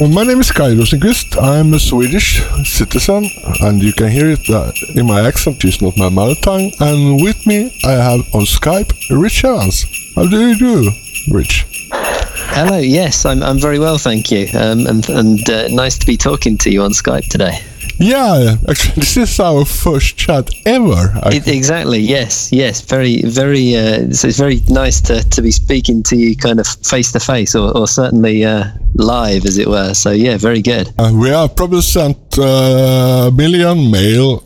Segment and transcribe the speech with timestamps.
[0.00, 1.42] My name is Kai Rosenqvist.
[1.42, 3.28] I'm a Swedish citizen,
[3.62, 5.64] and you can hear it uh, in my accent.
[5.64, 6.70] It's not my mother tongue.
[6.78, 9.86] And with me, I have on Skype Rich Evans.
[10.14, 10.92] How do you do,
[11.28, 11.66] Rich?
[11.90, 12.78] Hello.
[12.78, 13.42] Yes, I'm.
[13.42, 14.46] I'm very well, thank you.
[14.54, 17.58] Um, and and uh, nice to be talking to you on Skype today.
[17.98, 21.12] Yeah, actually, this is our first chat ever.
[21.26, 21.98] It, exactly.
[21.98, 22.52] Yes.
[22.52, 22.80] Yes.
[22.80, 23.22] Very.
[23.22, 23.76] Very.
[23.76, 27.20] Uh, so it's very nice to, to be speaking to you, kind of face to
[27.20, 29.94] face, or, or certainly uh, live, as it were.
[29.94, 30.92] So yeah, very good.
[30.98, 34.44] Uh, we have probably sent uh, a million mail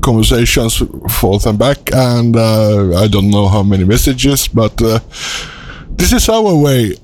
[0.00, 5.00] conversations forth and back, and uh, I don't know how many messages, but uh,
[5.90, 6.96] this is our way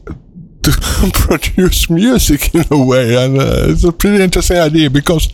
[0.63, 0.71] to
[1.13, 5.27] produce music in a way, and uh, it's a pretty interesting idea because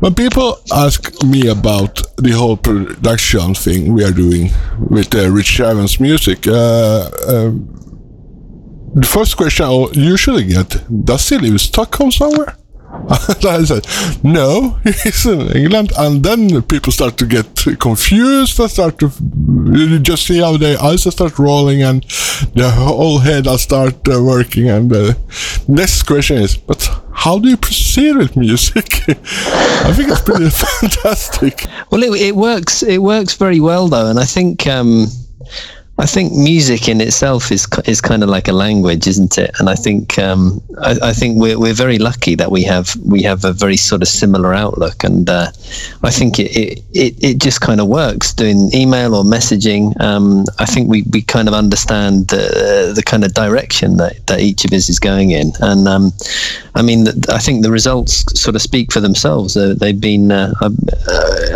[0.00, 4.50] when people ask me about the whole production thing we are doing
[4.90, 7.68] with uh, Rich Evans music, uh, um,
[8.94, 10.68] the first question I usually get:
[11.04, 12.56] Does he live in Stockholm somewhere?
[13.08, 13.86] I said,
[14.22, 15.92] no, he's in England.
[15.98, 17.46] And then people start to get
[17.78, 18.58] confused.
[18.58, 19.10] They start to
[19.72, 22.02] you just see how their eyes start rolling and
[22.54, 24.68] the whole head will start uh, working.
[24.68, 25.16] And the
[25.68, 28.86] next question is, but how do you proceed with music?
[29.08, 31.66] I think it's pretty fantastic.
[31.90, 32.82] Well, it, it, works.
[32.82, 34.08] It works very well, though.
[34.08, 34.66] And I think.
[34.66, 35.06] Um
[36.02, 39.52] I think music in itself is is kind of like a language, isn't it?
[39.60, 43.22] And I think um, I, I, think we're we're very lucky that we have we
[43.22, 45.52] have a very sort of similar outlook, and uh,
[46.02, 49.94] I think it, it, it, it just kind of works doing email or messaging.
[50.00, 54.40] Um, I think we, we kind of understand the the kind of direction that, that
[54.40, 56.10] each of us is going in, and um,
[56.74, 59.56] I mean I think the results sort of speak for themselves.
[59.56, 60.70] Uh, they've been uh, uh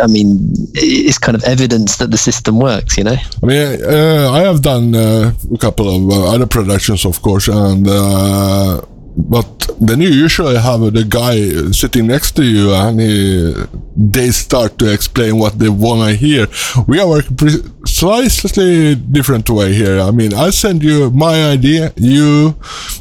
[0.01, 0.37] I mean
[0.73, 2.97] it's kind of evidence that the system works.
[2.97, 3.17] You know.
[3.43, 7.47] I mean uh, I have done uh, a couple of uh, other productions, of course,
[7.47, 8.81] and uh,
[9.17, 9.49] but
[9.81, 13.55] then you usually have the guy sitting next to you, and he,
[13.95, 16.45] they start to explain what they want to hear.
[16.87, 19.99] We are working precisely different way here.
[19.99, 22.55] I mean, I send you my idea, you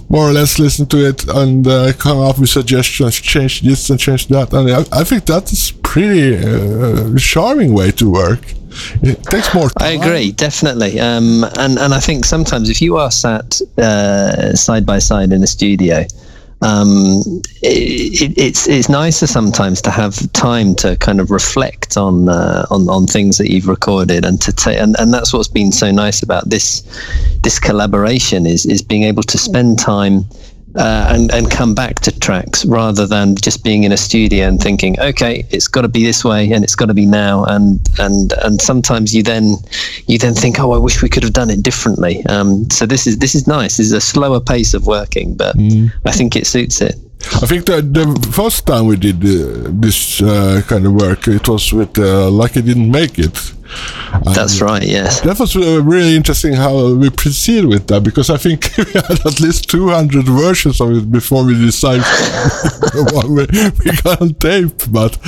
[0.09, 4.01] more or less listen to it and uh, come up with suggestions, change this and
[4.01, 8.41] change that, and I, I think that is pretty uh, charming way to work
[9.03, 9.89] it takes more time.
[9.89, 11.01] I agree, definitely.
[11.01, 15.43] Um, and, and I think sometimes if you are sat uh, side by side in
[15.43, 16.05] a studio,
[16.63, 17.23] um,
[17.63, 22.89] it, it's it's nicer sometimes to have time to kind of reflect on uh, on
[22.89, 26.23] on things that you've recorded and to take and, and that's what's been so nice
[26.23, 26.81] about this
[27.43, 30.25] this collaboration is is being able to spend time
[30.77, 34.61] uh, and and come back to tracks rather than just being in a studio and
[34.61, 37.45] thinking, okay, it's got to be this way and it's got to be now.
[37.45, 39.57] And and and sometimes you then
[40.07, 42.25] you then think, oh, I wish we could have done it differently.
[42.27, 43.77] Um, so this is this is nice.
[43.77, 45.91] This is a slower pace of working, but mm.
[46.05, 46.97] I think it suits it.
[47.43, 51.49] I think that the first time we did uh, this uh, kind of work, it
[51.49, 53.56] was with uh, Lucky Didn't Make It.
[54.35, 55.21] That's right, yes.
[55.21, 59.27] That was uh, really interesting how we proceed with that because I think we had
[59.27, 62.03] at least 200 versions of it before we decided
[63.13, 63.47] what we,
[63.85, 64.73] we got on tape.
[64.91, 65.19] But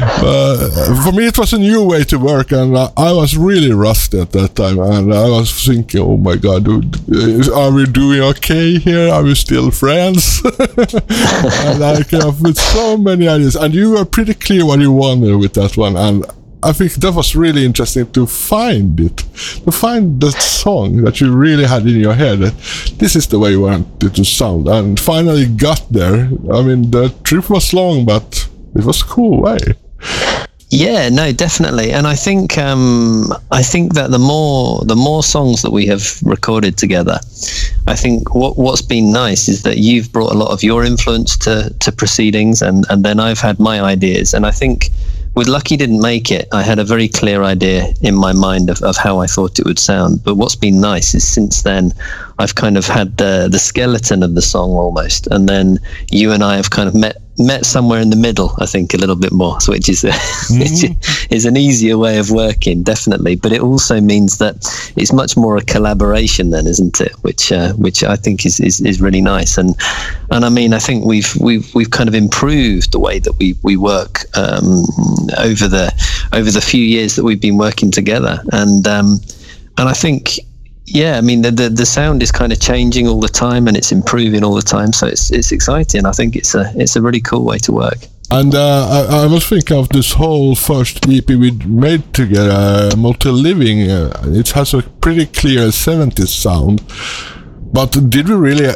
[0.00, 3.72] uh, for me, it was a new way to work, and uh, I was really
[3.72, 4.78] rusty at that time.
[4.78, 9.12] And I was thinking, oh my god, dude, are we doing okay here?
[9.12, 10.42] Are we still friends?
[10.44, 14.92] and I came up with so many ideas, and you were pretty clear what you
[14.92, 16.24] wanted with that one, and
[16.64, 19.16] I think that was really interesting to find it,
[19.64, 22.38] to find that song that you really had in your head.
[22.38, 22.54] That
[22.98, 26.28] this is the way you want it to sound, and finally got there.
[26.52, 29.58] I mean, the trip was long, but it was a cool way.
[30.70, 35.60] Yeah, no, definitely, and I think um, I think that the more the more songs
[35.62, 37.18] that we have recorded together,
[37.86, 41.36] I think what what's been nice is that you've brought a lot of your influence
[41.38, 44.90] to to proceedings, and and then I've had my ideas, and I think
[45.34, 48.82] with Lucky Didn't Make It, I had a very clear idea in my mind of,
[48.82, 50.22] of how I thought it would sound.
[50.22, 51.92] But what's been nice is since then,
[52.38, 55.26] I've kind of had the, the skeleton of the song almost.
[55.28, 55.78] And then
[56.10, 58.96] you and I have kind of met met somewhere in the middle, I think, a
[58.96, 61.34] little bit more, which is a, mm-hmm.
[61.34, 63.36] is an easier way of working, definitely.
[63.36, 64.56] But it also means that
[64.96, 67.12] it's much more a collaboration, then, isn't it?
[67.22, 69.58] Which uh, which I think is, is, is really nice.
[69.58, 69.74] And
[70.30, 73.54] and I mean, I think we've we've we've kind of improved the way that we
[73.62, 74.84] we work um,
[75.38, 75.92] over the
[76.32, 78.42] over the few years that we've been working together.
[78.52, 79.20] And um,
[79.78, 80.38] and I think
[80.92, 83.76] yeah, I mean the, the, the sound is kind of changing all the time and
[83.76, 86.04] it's improving all the time, so it's it's exciting.
[86.04, 87.98] I think it's a it's a really cool way to work.
[88.30, 93.32] And uh, I, I, was thinking of this whole first EP we made together, Motel
[93.32, 93.90] Living.
[93.90, 96.80] Uh, it has a pretty clear 70s sound.
[97.74, 98.66] But did we really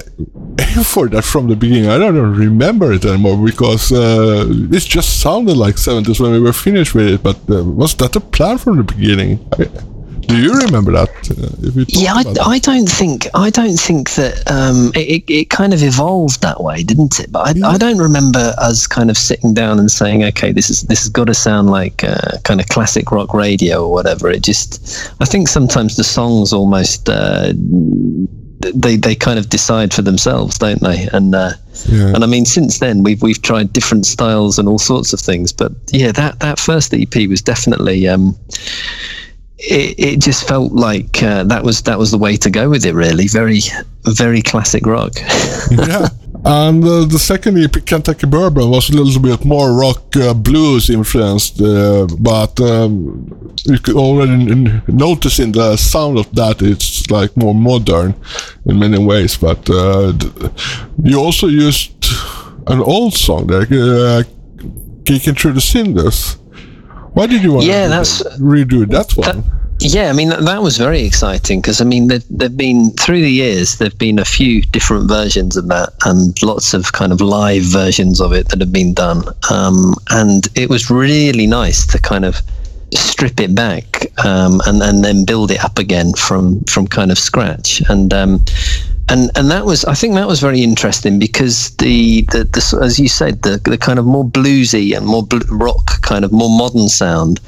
[0.58, 1.88] aim for that from the beginning.
[1.88, 6.52] I don't remember it anymore because uh, it just sounded like 70s when we were
[6.52, 7.22] finished with it.
[7.22, 9.46] But uh, was that a plan from the beginning?
[9.58, 9.68] I,
[10.26, 11.08] do you remember that?
[11.30, 15.82] Uh, yeah, I, I, don't think I don't think that um, it, it kind of
[15.82, 17.30] evolved that way, didn't it?
[17.30, 17.68] But I, yeah.
[17.68, 21.08] I, don't remember us kind of sitting down and saying, okay, this is this has
[21.08, 24.28] got to sound like uh, kind of classic rock radio or whatever.
[24.28, 27.08] It just, I think sometimes the songs almost.
[27.08, 27.52] Uh,
[28.74, 31.08] they they kind of decide for themselves, don't they?
[31.12, 31.52] And uh,
[31.88, 32.14] yeah.
[32.14, 35.52] and I mean, since then we've we've tried different styles and all sorts of things.
[35.52, 38.08] But yeah, that that first EP was definitely.
[38.08, 38.36] Um,
[39.58, 42.84] it, it just felt like uh, that was that was the way to go with
[42.84, 42.94] it.
[42.94, 43.60] Really, very
[44.04, 45.14] very classic rock.
[45.70, 46.08] yeah,
[46.44, 50.90] and uh, the second EP, Kentucky Bourbon, was a little bit more rock uh, blues
[50.90, 57.34] influenced, uh, but um, you could already notice in the sound of that it's like
[57.36, 58.14] more modern
[58.66, 59.36] in many ways.
[59.38, 60.12] But uh,
[61.02, 61.92] you also used
[62.66, 64.22] an old song there, uh,
[65.06, 66.36] "Kicking Through the Cinders."
[67.16, 69.40] Why did you want yeah, to that's, redo that one?
[69.40, 69.44] That,
[69.80, 73.30] yeah, I mean that was very exciting because I mean there have been through the
[73.30, 77.62] years there've been a few different versions of that and lots of kind of live
[77.62, 82.26] versions of it that have been done, um, and it was really nice to kind
[82.26, 82.42] of
[82.92, 87.18] strip it back um, and and then build it up again from from kind of
[87.18, 88.44] scratch and um,
[89.08, 92.98] and and that was I think that was very interesting because the the, the as
[92.98, 96.50] you said the the kind of more bluesy and more bl- rock kind of more
[96.50, 97.40] modern sound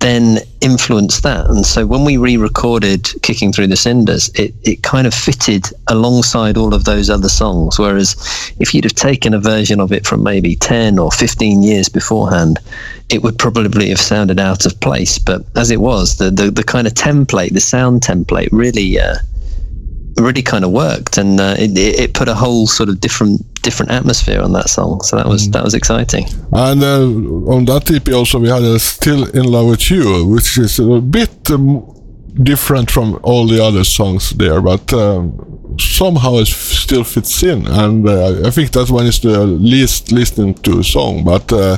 [0.00, 1.46] then influenced that.
[1.46, 6.58] And so when we re-recorded kicking through the cinders it it kind of fitted alongside
[6.58, 7.78] all of those other songs.
[7.78, 8.14] Whereas
[8.58, 12.58] if you'd have taken a version of it from maybe 10 or 15 years beforehand
[13.08, 15.18] it would probably have sounded out of place.
[15.18, 19.14] But as it was the the, the kind of template the sound template really uh,
[20.18, 23.90] really kind of worked, and uh, it, it put a whole sort of different different
[23.90, 25.00] atmosphere on that song.
[25.02, 25.52] So that was mm.
[25.52, 26.26] that was exciting.
[26.52, 30.58] And uh, on that EP also we had a "Still in Love with You," which
[30.58, 31.84] is a bit um,
[32.42, 34.92] different from all the other songs there, but.
[34.92, 40.10] Um, somehow it still fits in, and uh, I think that one is the least
[40.10, 41.24] listened to song.
[41.24, 41.76] But uh,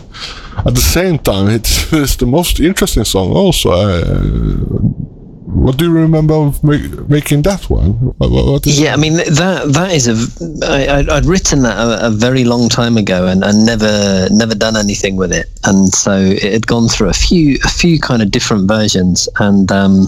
[0.67, 3.33] at the same time, it's, it's the most interesting song.
[3.33, 5.18] Also, uh,
[5.49, 7.93] what do you remember of make, making that one?
[8.19, 10.67] What, what yeah, I mean that that is a.
[10.67, 14.77] I, I'd written that a, a very long time ago and, and never never done
[14.77, 18.31] anything with it, and so it had gone through a few a few kind of
[18.31, 20.07] different versions, and um,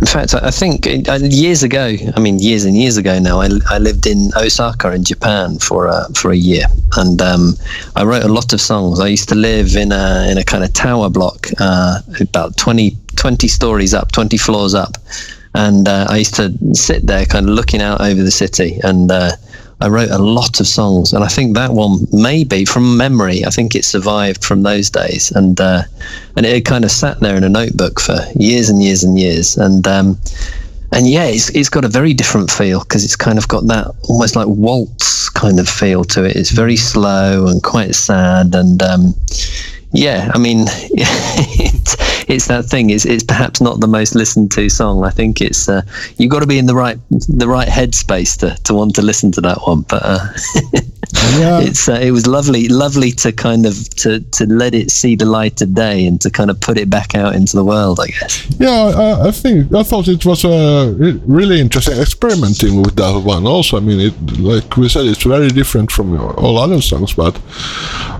[0.00, 3.48] in fact, I think uh, years ago, I mean years and years ago now, I,
[3.70, 6.64] I lived in Osaka in Japan for a, for a year,
[6.96, 7.54] and um,
[7.94, 9.00] I wrote a lot of songs.
[9.00, 12.96] I used to live in a in a kind of tower block, uh, about 20,
[13.16, 14.96] 20 stories up, twenty floors up,
[15.54, 19.10] and uh, I used to sit there, kind of looking out over the city, and
[19.10, 19.32] uh,
[19.80, 23.44] I wrote a lot of songs, and I think that one maybe from memory.
[23.44, 25.82] I think it survived from those days, and uh,
[26.36, 29.56] and it kind of sat there in a notebook for years and years and years,
[29.56, 30.18] and um,
[30.92, 33.92] and yeah, it's it's got a very different feel because it's kind of got that
[34.08, 36.36] almost like waltz kind of feel to it.
[36.36, 39.14] It's very slow and quite sad, and um,
[39.94, 41.96] yeah, I mean, it's,
[42.28, 42.90] it's that thing.
[42.90, 45.04] It's, it's perhaps not the most listened to song.
[45.04, 45.82] I think it's uh,
[46.16, 49.30] you've got to be in the right the right headspace to, to want to listen
[49.32, 49.82] to that one.
[49.82, 50.18] But uh,
[51.38, 51.60] yeah.
[51.60, 55.24] it's uh, it was lovely, lovely to kind of to to let it see the
[55.24, 58.00] light of day and to kind of put it back out into the world.
[58.00, 58.46] I guess.
[58.58, 60.94] Yeah, I, I think I thought it was a
[61.26, 63.46] really interesting experimenting with that one.
[63.46, 67.40] Also, I mean, it like we said, it's very different from all other songs, but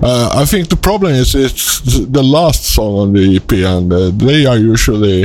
[0.03, 4.11] uh, I think the problem is it's the last song on the EP, and uh,
[4.11, 5.25] they are usually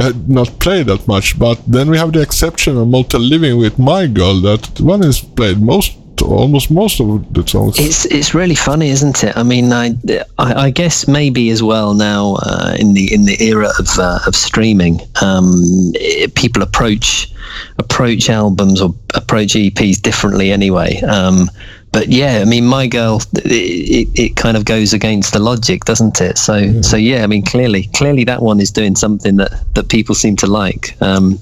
[0.00, 1.38] uh, not played that much.
[1.38, 4.40] But then we have the exception of Motel Living with My Girl.
[4.40, 7.78] That one is played most almost most of the songs.
[7.78, 9.36] It's it's really funny, isn't it?
[9.36, 9.96] I mean, I
[10.38, 14.20] I, I guess maybe as well now uh, in the in the era of uh,
[14.26, 15.62] of streaming, um,
[15.94, 17.32] it, people approach
[17.78, 21.00] approach albums or approach EPs differently anyway.
[21.02, 21.50] Um,
[21.94, 25.84] but yeah, I mean, my girl, it, it, it, kind of goes against the logic,
[25.84, 26.38] doesn't it?
[26.38, 26.80] So, yeah.
[26.80, 30.34] so yeah, I mean, clearly, clearly that one is doing something that, that people seem
[30.38, 31.00] to like.
[31.00, 31.38] Um,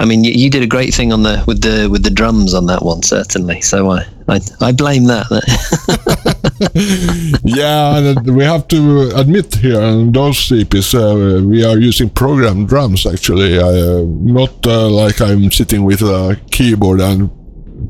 [0.00, 2.54] I mean, you, you, did a great thing on the with the with the drums
[2.54, 3.60] on that one, certainly.
[3.60, 5.26] So I I, I blame that.
[7.44, 13.06] yeah, we have to admit here on those EPs uh, we are using programmed drums.
[13.06, 17.30] Actually, uh, not uh, like I'm sitting with a keyboard and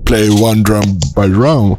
[0.05, 1.77] play one drum by drum,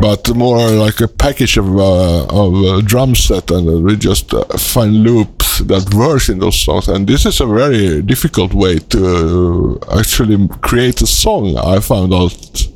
[0.00, 4.44] but more like a package of uh, of a drum set, and we just uh,
[4.56, 9.78] find loops that verse in those songs, and this is a very difficult way to
[9.98, 11.56] actually create a song.
[11.56, 12.68] I found out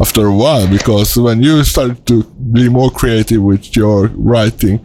[0.00, 4.84] after a while because when you started to be more creative with your writing,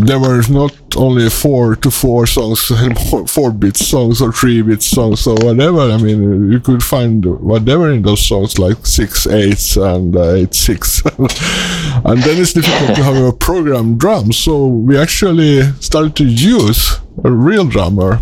[0.00, 4.82] there were not only four to four songs anymore, four bit songs or three bit
[4.82, 5.80] songs or whatever.
[5.80, 10.54] I mean, you could find whatever in those songs, like six eights and uh, eight
[10.54, 14.32] six, and then it's difficult to have a program drum.
[14.32, 18.20] So we actually started to use a real drummer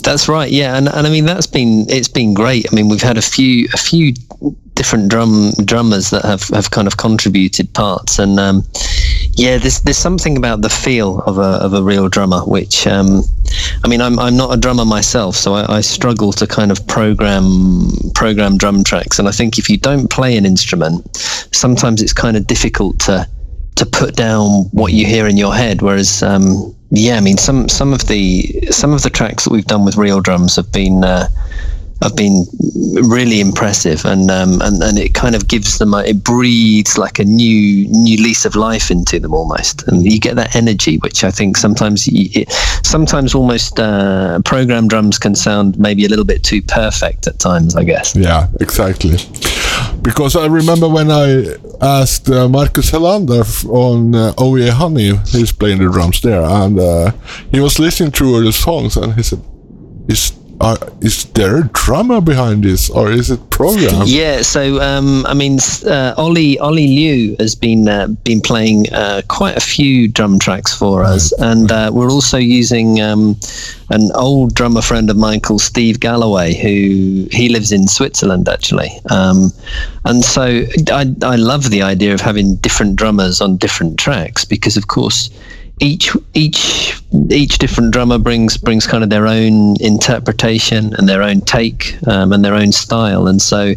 [0.00, 0.50] that's right.
[0.50, 2.66] Yeah, and, and I mean that's been it's been great.
[2.70, 4.14] I mean we've had a few a few
[4.78, 8.18] different drum drummers that have, have kind of contributed parts.
[8.18, 8.62] And um,
[9.38, 13.22] yeah there's there's something about the feel of a of a real drummer which um,
[13.84, 16.84] I mean I'm I'm not a drummer myself so I, I struggle to kind of
[16.86, 19.18] program program drum tracks.
[19.18, 21.16] And I think if you don't play an instrument
[21.52, 23.28] sometimes it's kind of difficult to
[23.76, 25.82] to put down what you hear in your head.
[25.82, 29.66] Whereas um, yeah, I mean some some of the some of the tracks that we've
[29.66, 31.28] done with real drums have been uh,
[32.02, 32.46] have been
[33.02, 37.18] really impressive, and um, and and it kind of gives them a, it breathes like
[37.18, 41.24] a new new lease of life into them almost, and you get that energy, which
[41.24, 42.52] I think sometimes you, it,
[42.84, 47.74] sometimes almost uh, program drums can sound maybe a little bit too perfect at times,
[47.74, 48.14] I guess.
[48.14, 49.16] Yeah, exactly.
[50.02, 55.78] Because I remember when I asked uh, Marcus Helander on uh, OE Honey, he's playing
[55.78, 57.10] the drums there, and uh,
[57.50, 59.42] he was listening to all the songs, and he said,
[60.08, 65.24] "Is uh, is there a drummer behind this, or is it programmed?" Yeah, so um,
[65.26, 70.08] I mean, uh, Ollie Ollie Liu has been uh, been playing uh, quite a few
[70.08, 73.36] drum tracks for us, and uh, we're also using um,
[73.90, 78.90] an old drummer friend of mine called Steve Galloway, who he lives in Switzerland actually,
[79.10, 79.52] um,
[80.04, 84.76] and so I I love the idea of having different drummers on different tracks because,
[84.76, 85.30] of course
[85.80, 91.40] each each each different drummer brings brings kind of their own interpretation and their own
[91.42, 93.26] take um, and their own style.
[93.26, 93.74] And so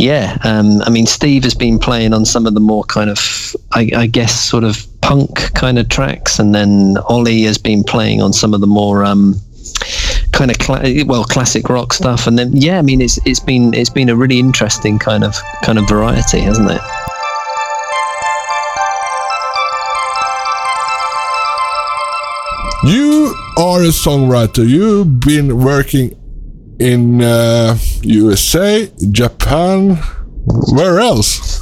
[0.00, 3.54] yeah um, i mean steve has been playing on some of the more kind of
[3.72, 6.38] I, I, guess sort of punk kind of tracks.
[6.38, 9.34] And then ollie has been playing on some of the more um,
[10.32, 12.26] kind of cl- well classic rock stuff.
[12.26, 15.36] And then yeah i mean it's it's been it's been a really interesting kind of
[15.62, 16.80] kind of variety hasn't it
[23.56, 24.66] are a songwriter.
[24.66, 26.16] You've been working
[26.78, 29.96] in uh, USA, Japan.
[30.72, 31.60] Where else?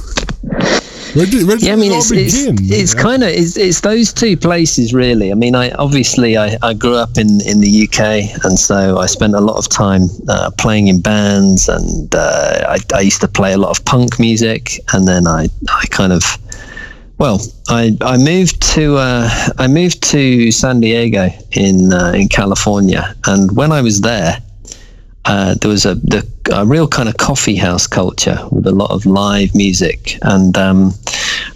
[1.15, 3.03] Where did, where did yeah, I mean, it's, it's, it's yeah.
[3.03, 5.33] kind of it's, it's those two places really.
[5.33, 9.07] I mean, I obviously I, I grew up in, in the UK, and so I
[9.07, 13.29] spent a lot of time uh, playing in bands, and uh, I, I used to
[13.29, 16.23] play a lot of punk music, and then I I kind of
[17.19, 23.15] well, I, I moved to uh, I moved to San Diego in uh, in California,
[23.27, 24.41] and when I was there,
[25.25, 28.93] uh, there was a, the, a real kind of coffee house culture with a lot
[28.93, 30.95] of live music, and um,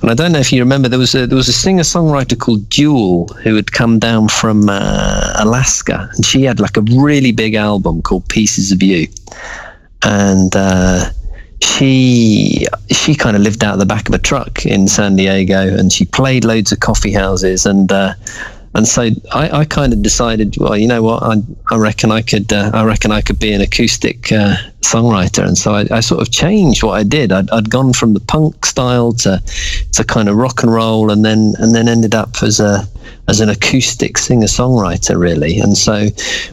[0.00, 2.38] and I don't know if you remember there was a there was a singer songwriter
[2.38, 7.31] called Jewel who had come down from uh, Alaska, and she had like a really
[7.31, 9.07] big album called Pieces of You,
[10.02, 11.11] and uh,
[11.62, 15.92] she she kind of lived out the back of a truck in San Diego, and
[15.92, 18.14] she played loads of coffee houses, and uh,
[18.75, 21.35] and so I, I, kind of decided, well, you know what, I,
[21.71, 25.57] I reckon I could uh, I reckon I could be an acoustic uh, songwriter, and
[25.57, 27.33] so I, I, sort of changed what I did.
[27.33, 29.42] I'd, I'd gone from the punk style to
[29.92, 32.88] to kind of rock and roll, and then and then ended up as a
[33.28, 35.59] as an acoustic singer songwriter, really.
[35.59, 36.09] And so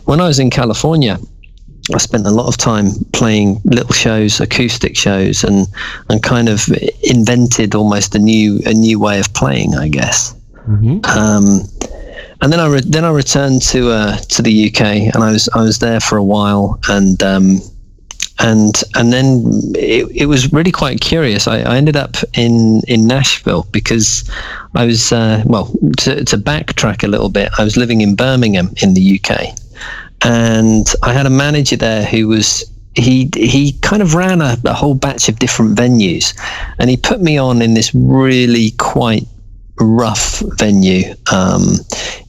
[0.05, 1.19] when I was in California.
[1.93, 5.67] I spent a lot of time playing little shows, acoustic shows, and
[6.09, 6.67] and kind of
[7.03, 10.35] invented almost a new a new way of playing, I guess.
[10.67, 11.05] Mm-hmm.
[11.05, 11.67] Um,
[12.41, 14.81] and then I re- then I returned to uh, to the UK,
[15.13, 17.59] and I was I was there for a while, and um,
[18.39, 19.43] and and then
[19.75, 21.47] it, it was really quite curious.
[21.47, 24.29] I, I ended up in in Nashville because
[24.75, 27.51] I was uh, well to, to backtrack a little bit.
[27.57, 29.55] I was living in Birmingham in the UK
[30.23, 34.73] and I had a manager there who was he he kind of ran a, a,
[34.73, 36.37] whole batch of different venues,
[36.79, 39.25] and he put me on in this really quite
[39.79, 41.75] rough venue um,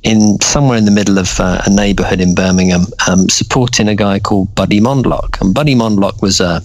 [0.02, 4.18] in somewhere in the middle of uh, a neighbourhood in Birmingham, um, supporting a guy
[4.18, 5.40] called Buddy Mondlock.
[5.40, 6.62] And Buddy Mondlock was a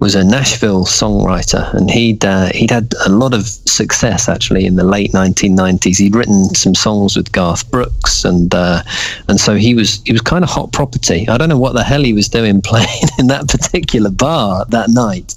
[0.00, 4.76] was a Nashville songwriter, and he'd uh, he'd had a lot of success actually in
[4.76, 5.98] the late 1990s.
[5.98, 8.82] He'd written some songs with Garth Brooks, and uh,
[9.28, 11.28] and so he was he was kind of hot property.
[11.28, 14.90] I don't know what the hell he was doing playing in that particular bar that
[14.90, 15.34] night,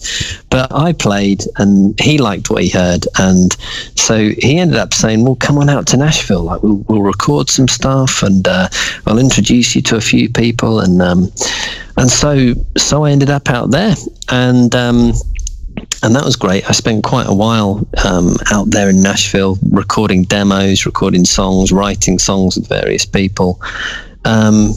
[0.49, 3.55] but I played, and he liked what he heard, and
[3.95, 6.43] so he ended up saying, "Well, come on out to Nashville.
[6.43, 8.69] Like we'll we'll record some stuff, and uh,
[9.07, 11.31] I'll introduce you to a few people." And um,
[11.97, 13.95] and so so I ended up out there,
[14.31, 15.13] and um,
[16.03, 16.67] and that was great.
[16.67, 22.17] I spent quite a while um, out there in Nashville, recording demos, recording songs, writing
[22.17, 23.61] songs with various people.
[24.25, 24.73] Um,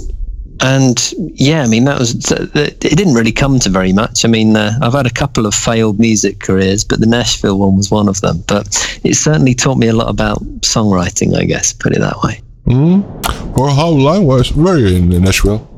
[0.60, 2.80] and yeah, I mean that was it.
[2.80, 4.24] Didn't really come to very much.
[4.24, 7.76] I mean, uh, I've had a couple of failed music careers, but the Nashville one
[7.76, 8.44] was one of them.
[8.46, 8.66] But
[9.02, 11.36] it certainly taught me a lot about songwriting.
[11.36, 12.40] I guess put it that way.
[12.66, 13.58] Mm.
[13.58, 15.68] Or how long was were you in Nashville?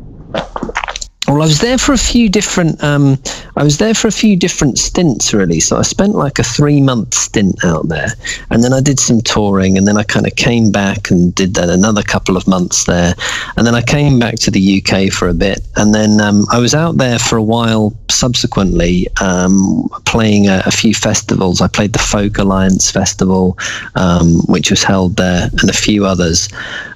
[1.28, 2.82] Well, I was there for a few different.
[2.84, 3.18] Um,
[3.56, 5.58] I was there for a few different stints, really.
[5.58, 8.10] So I spent like a three-month stint out there,
[8.50, 11.54] and then I did some touring, and then I kind of came back and did
[11.54, 13.14] that another couple of months there,
[13.56, 16.60] and then I came back to the UK for a bit, and then um, I
[16.60, 17.92] was out there for a while.
[18.08, 21.60] Subsequently, um, playing a, a, few festivals.
[21.60, 23.58] I played the Folk Alliance Festival,
[23.94, 26.48] um, which was held there, and a few others,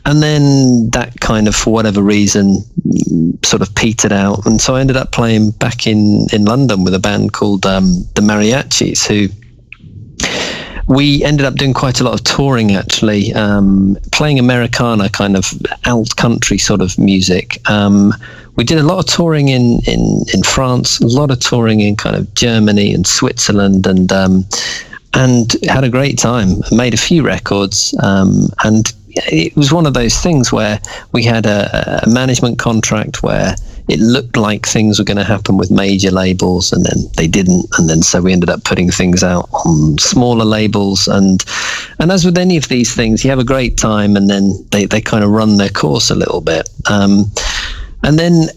[0.07, 2.65] and then that kind of, for whatever reason,
[3.51, 4.47] sort of petered out.
[4.47, 8.07] And so I ended up playing back in, in London with a band called um,
[8.15, 9.29] the Mariachis, who
[10.87, 15.53] we ended up doing quite a lot of touring actually, um, playing Americana kind of
[15.87, 17.59] alt country sort of music.
[17.69, 18.15] Um,
[18.57, 21.97] we did a lot of touring in, in, in France, a lot of touring in
[21.97, 24.45] kind of Germany and Switzerland, and um,
[25.15, 26.49] and had a great time.
[26.71, 30.81] Made a few records, um, and it was one of those things where
[31.13, 33.55] we had a, a management contract where
[33.89, 37.67] it looked like things were going to happen with major labels and then they didn't.
[37.79, 41.09] And then so we ended up putting things out on smaller labels.
[41.09, 41.45] And
[41.99, 44.87] and as with any of these things you have a great time and then they,
[44.87, 46.69] they kind of run their course a little bit.
[46.89, 47.25] Um,
[48.03, 48.49] and then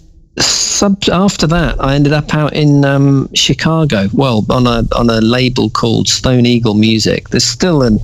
[0.84, 4.10] sub after that, I ended up out in um, Chicago.
[4.13, 7.30] Well, on a on a label called Stone Eagle Music.
[7.30, 8.00] There's still an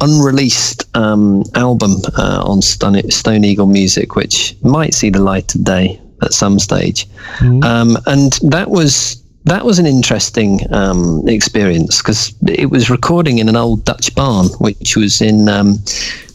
[0.00, 5.62] unreleased um, album uh, on Stone, Stone Eagle Music, which might see the light of
[5.64, 7.08] day at some stage.
[7.38, 7.62] Mm-hmm.
[7.62, 13.48] Um, and that was that was an interesting um, experience because it was recording in
[13.48, 15.78] an old Dutch barn, which was in um,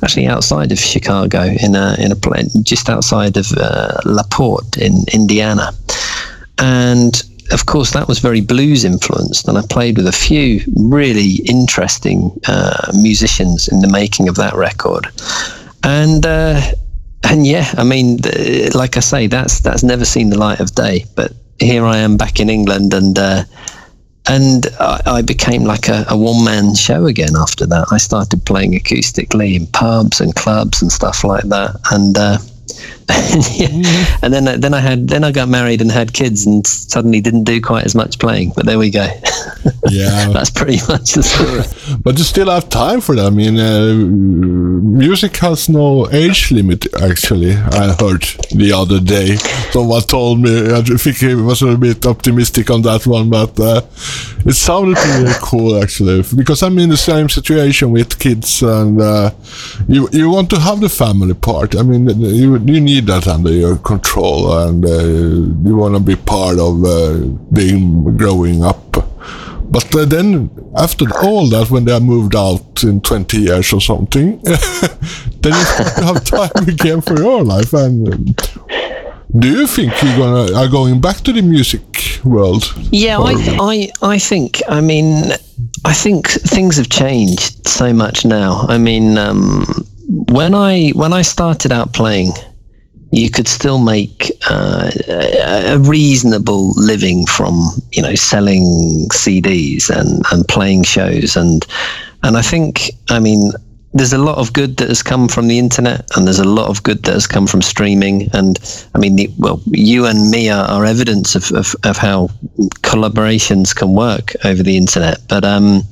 [0.02, 2.16] actually outside of Chicago, in a in a
[2.64, 5.72] just outside of uh, La Porte in Indiana,
[6.58, 7.22] and
[7.52, 9.46] of course that was very blues influenced.
[9.46, 14.56] And I played with a few really interesting uh, musicians in the making of that
[14.56, 15.08] record,
[15.84, 16.26] and.
[16.26, 16.62] Uh,
[17.24, 18.18] and yeah, I mean,
[18.74, 21.06] like I say, that's that's never seen the light of day.
[21.16, 23.44] But here I am back in England, and uh,
[24.28, 27.88] and I, I, became like a, a one man show again after that.
[27.92, 32.18] I started playing acoustically in pubs and clubs and stuff like that, and.
[32.18, 32.38] Uh,
[33.56, 33.68] yeah.
[33.68, 34.26] mm-hmm.
[34.26, 37.44] and then then I had then I got married and had kids and suddenly didn't
[37.44, 38.54] do quite as much playing.
[38.56, 39.04] But there we go.
[39.90, 41.98] yeah, that's pretty much the story.
[42.04, 43.28] but you still have time for that.
[43.28, 46.86] I mean, uh, music has no age limit.
[47.02, 49.36] Actually, I heard the other day
[49.72, 50.72] someone told me.
[50.72, 53.82] I think he was a bit optimistic on that one, but uh,
[54.46, 56.24] it sounded really cool actually.
[56.36, 59.32] Because I'm in the same situation with kids, and uh,
[59.88, 61.76] you you want to have the family part.
[61.76, 65.04] I mean, you you need that under your control, and uh,
[65.68, 67.18] you want to be part of uh,
[67.54, 68.92] being growing up.
[69.72, 73.80] But uh, then, after all that, when they are moved out in 20 years or
[73.80, 74.38] something,
[75.42, 75.66] then you
[76.04, 77.72] have time again for your life.
[77.74, 78.36] And
[79.40, 82.74] do you think you're gonna are going back to the music world?
[82.92, 84.62] Yeah, I, I, I think.
[84.68, 85.32] I mean,
[85.86, 88.66] I think things have changed so much now.
[88.68, 89.66] I mean, um,
[90.30, 92.34] when I when I started out playing,
[93.12, 100.48] you could still make uh, a reasonable living from you know selling CDs and, and
[100.48, 101.36] playing shows.
[101.36, 101.66] And
[102.24, 103.52] and I think I mean
[103.94, 106.70] there's a lot of good that has come from the internet and there's a lot
[106.70, 108.30] of good that has come from streaming.
[108.34, 108.58] And
[108.96, 112.30] I mean the, well you and me are, are evidence of, of, of how
[112.84, 115.18] collaborations can work over the internet.
[115.28, 115.84] But um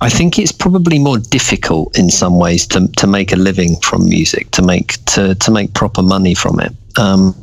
[0.00, 4.08] I think it's probably more difficult in some ways to, to make a living from
[4.08, 6.72] music, to make to, to make proper money from it.
[6.98, 7.34] Um,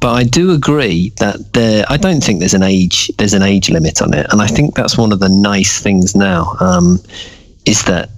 [0.00, 1.84] but I do agree that there.
[1.88, 4.74] I don't think there's an age there's an age limit on it, and I think
[4.74, 7.00] that's one of the nice things now um,
[7.64, 8.10] is that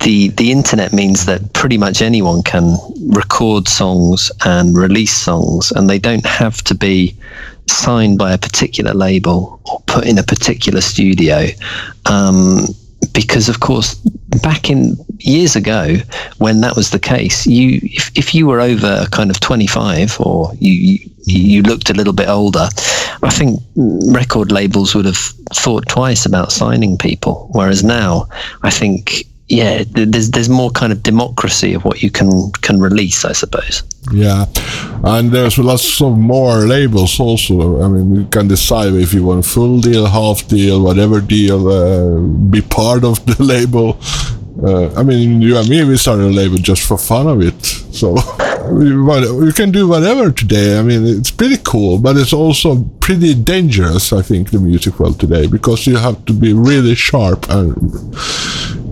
[0.00, 2.76] the the internet means that pretty much anyone can
[3.08, 7.16] record songs and release songs, and they don't have to be
[7.70, 11.46] signed by a particular label or put in a particular studio.
[12.06, 12.66] Um,
[13.12, 13.94] because of course,
[14.42, 15.96] back in years ago,
[16.38, 20.52] when that was the case, you if, if you were over kind of 25 or
[20.58, 22.68] you, you you looked a little bit older,
[23.22, 25.18] I think record labels would have
[25.52, 27.48] thought twice about signing people.
[27.52, 28.28] Whereas now,
[28.62, 33.24] I think yeah, there's there's more kind of democracy of what you can can release,
[33.24, 33.82] I suppose.
[34.12, 34.44] Yeah,
[35.04, 37.82] and there's lots of more labels also.
[37.82, 42.20] I mean, you can decide if you want full deal, half deal, whatever deal, uh,
[42.50, 43.98] be part of the label.
[44.62, 47.64] Uh, I mean, you and me, we started a label just for fun of it.
[47.64, 48.16] So
[48.80, 50.78] you can do whatever today.
[50.78, 55.20] I mean, it's pretty cool, but it's also pretty dangerous, I think, the music world
[55.20, 57.76] today, because you have to be really sharp and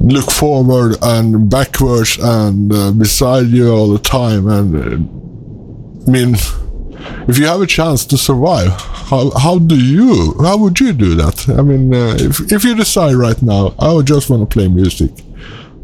[0.00, 4.48] look forward and backwards and uh, beside you all the time.
[4.48, 6.36] And uh, I mean,
[7.28, 11.14] if you have a chance to survive, how, how do you, how would you do
[11.16, 11.48] that?
[11.48, 14.68] I mean, uh, if, if you decide right now, I would just want to play
[14.68, 15.10] music,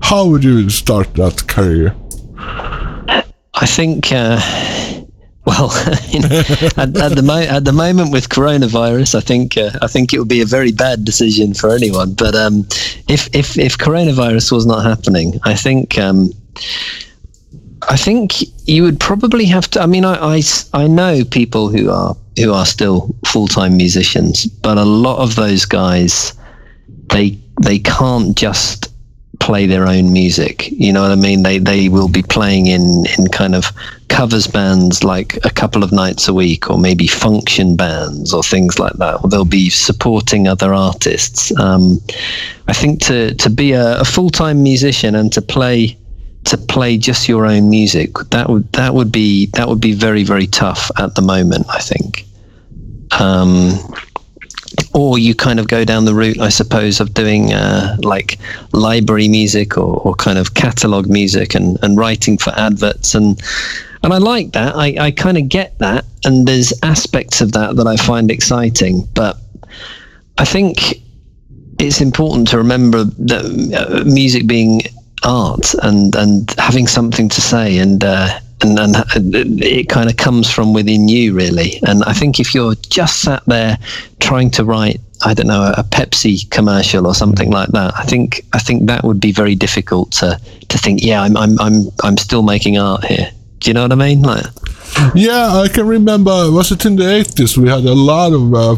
[0.02, 1.94] how would you start that career?
[3.54, 4.40] I think, uh,
[5.46, 5.70] well,
[6.76, 10.18] at, at, the mo- at the moment with coronavirus, I think uh, I think it
[10.18, 12.14] would be a very bad decision for anyone.
[12.14, 12.66] But um,
[13.08, 15.98] if if if coronavirus was not happening, I think.
[15.98, 16.32] Um,
[17.88, 18.34] I think
[18.68, 19.82] you would probably have to.
[19.82, 24.46] I mean, I, I, I know people who are who are still full time musicians,
[24.46, 26.32] but a lot of those guys,
[27.10, 28.91] they they can't just
[29.42, 30.70] play their own music.
[30.70, 31.42] You know what I mean?
[31.42, 33.72] They they will be playing in in kind of
[34.08, 38.78] covers bands like a couple of nights a week, or maybe function bands or things
[38.78, 39.16] like that.
[39.20, 41.50] Or they'll be supporting other artists.
[41.58, 41.98] Um,
[42.68, 45.98] I think to to be a, a full time musician and to play
[46.44, 50.22] to play just your own music that would that would be that would be very
[50.24, 51.66] very tough at the moment.
[51.68, 52.26] I think.
[53.20, 53.72] Um,
[54.94, 58.38] or you kind of go down the route, I suppose, of doing uh, like
[58.72, 63.40] library music or, or kind of catalog music and, and writing for adverts and
[64.02, 64.74] and I like that.
[64.74, 69.08] I, I kind of get that, and there's aspects of that that I find exciting.
[69.14, 69.38] But
[70.38, 71.00] I think
[71.78, 73.44] it's important to remember that
[73.76, 74.82] uh, music being
[75.24, 80.50] art and and having something to say and uh, and, and it kind of comes
[80.50, 81.80] from within you really.
[81.86, 83.78] And i think if you're just sat there
[84.20, 88.44] trying to write i don't know a pepsi commercial or something like that i think
[88.52, 92.16] i think that would be very difficult to to think yeah i'm i'm i'm, I'm
[92.16, 93.30] still making art here.
[93.58, 94.22] Do you know what i mean?
[94.22, 94.44] Like
[95.14, 98.76] yeah i can remember was it in the 80s we had a lot of uh,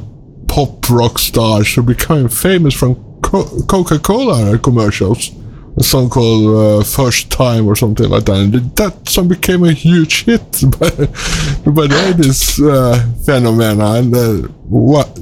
[0.49, 5.31] pop rock stars who became famous from Co- coca-cola commercials
[5.77, 8.37] a song called uh, First Time or something like that.
[8.37, 10.41] And that song became a huge hit
[10.79, 10.91] by,
[11.71, 13.95] by the 80s uh, phenomena.
[13.95, 15.19] And uh, what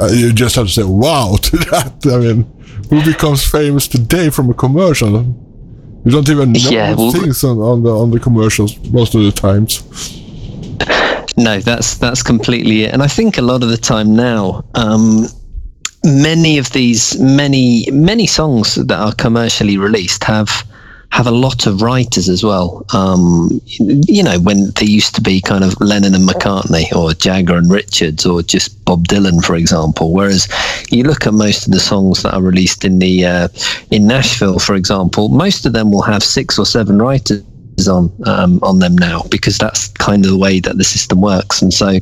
[0.00, 2.06] uh, you just have to say wow to that.
[2.06, 2.44] I mean,
[2.90, 5.22] who becomes famous today from a commercial?
[6.04, 9.22] You don't even know yeah, well, things on, on the on the commercials most of
[9.24, 9.82] the times.
[11.36, 12.92] No, that's that's completely it.
[12.92, 15.26] And I think a lot of the time now, um,
[16.06, 20.64] many of these many many songs that are commercially released have
[21.10, 22.84] have a lot of writers as well.
[22.92, 27.56] Um, you know, when they used to be kind of Lennon and McCartney or Jagger
[27.56, 30.12] and Richards or just Bob Dylan, for example.
[30.12, 30.48] Whereas
[30.90, 33.48] you look at most of the songs that are released in the uh,
[33.90, 37.42] in Nashville, for example, most of them will have six or seven writers
[37.86, 41.60] on um, on them now because that's kind of the way that the system works.
[41.60, 41.98] And so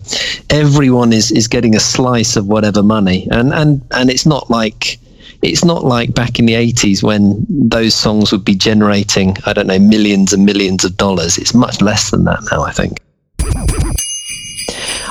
[0.51, 3.27] everyone is is getting a slice of whatever money.
[3.31, 4.99] And and and it's not like
[5.43, 9.67] it's not like back in the 80s when those songs would be generating i don't
[9.67, 11.37] know millions and millions of dollars.
[11.37, 13.01] It's much less than that now i think.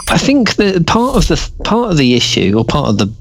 [0.09, 3.13] I think that part of the part of the issue or part of the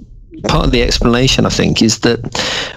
[0.49, 2.21] part of the explanation, I think, is that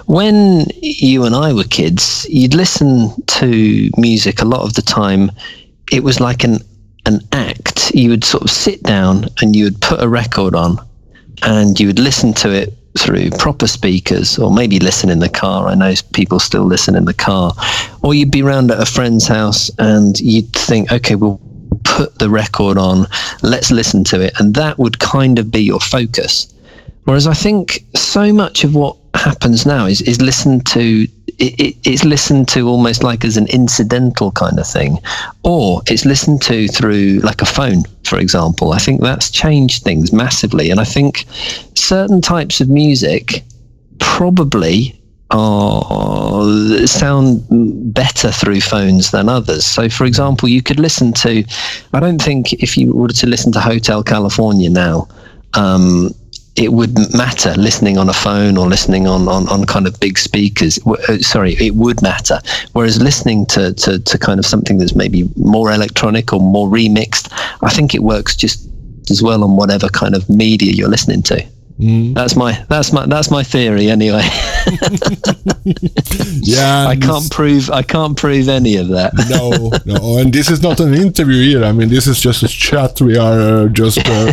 [0.06, 5.30] when you and I were kids, you'd listen to music a lot of the time.
[5.92, 6.58] It was like an
[7.06, 7.94] an act.
[7.94, 10.78] You would sort of sit down and you would put a record on,
[11.42, 15.68] and you would listen to it through proper speakers, or maybe listen in the car.
[15.68, 17.52] I know people still listen in the car,
[18.02, 21.40] or you'd be around at a friend's house and you'd think, okay, we'll
[21.84, 23.06] put the record on,
[23.42, 26.52] let's listen to it, and that would kind of be your focus
[27.06, 31.06] Whereas I think so much of what happens now is, is listened to
[31.38, 34.98] it, it's listened to almost like as an incidental kind of thing,
[35.42, 38.72] or it's listened to through like a phone, for example.
[38.72, 41.26] I think that's changed things massively, and I think
[41.74, 43.44] certain types of music
[43.98, 47.44] probably are sound
[47.92, 49.64] better through phones than others.
[49.64, 51.44] So, for example, you could listen to.
[51.92, 55.08] I don't think if you were to listen to Hotel California now,
[55.54, 56.10] um,
[56.56, 60.18] it would matter listening on a phone or listening on, on, on kind of big
[60.18, 60.78] speakers.
[60.86, 62.40] Uh, sorry, it would matter.
[62.72, 67.30] Whereas listening to, to, to kind of something that's maybe more electronic or more remixed,
[67.62, 68.68] I think it works just
[69.10, 71.46] as well on whatever kind of media you're listening to.
[71.78, 72.14] Mm.
[72.14, 74.22] That's my that's my that's my theory anyway.
[76.40, 79.12] yeah, I can't prove I can't prove any of that.
[79.28, 81.66] no, no, and this is not an interview either.
[81.66, 82.98] I mean, this is just a chat.
[83.02, 84.32] We are uh, just uh,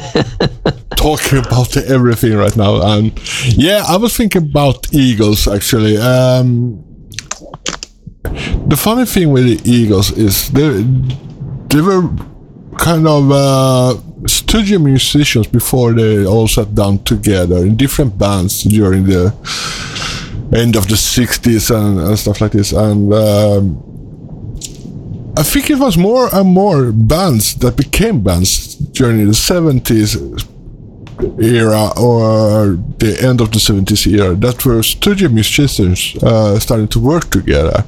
[0.95, 2.81] talking about everything right now.
[2.81, 3.11] And
[3.57, 5.97] yeah, I was thinking about Eagles actually.
[5.97, 6.81] Um,
[8.67, 10.81] the funny thing with the Eagles is they
[11.67, 12.09] they were
[12.77, 13.31] kind of.
[13.31, 19.33] Uh, studio musicians before they all sat down together in different bands during the
[20.55, 22.71] end of the 60s and, and stuff like this.
[22.71, 23.83] And um,
[25.35, 30.15] I think it was more and more bands that became bands during the 70s
[31.41, 36.99] era or the end of the 70s era that were studio musicians uh, starting to
[36.99, 37.83] work together.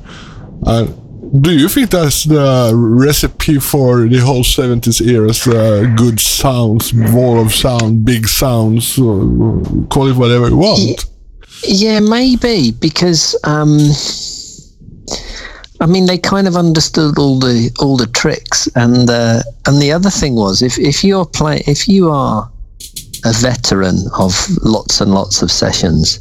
[0.66, 1.05] And
[1.42, 7.40] do you think that's the recipe for the whole 70s era's uh, good sounds, wall
[7.40, 11.06] of sound, big sounds, call it whatever you want?
[11.64, 13.80] Yeah, maybe because um,
[15.82, 19.92] I mean they kind of understood all the all the tricks, and uh, and the
[19.92, 22.50] other thing was if if you're play if you are
[23.24, 24.34] a veteran of
[24.64, 26.20] lots and lots of sessions,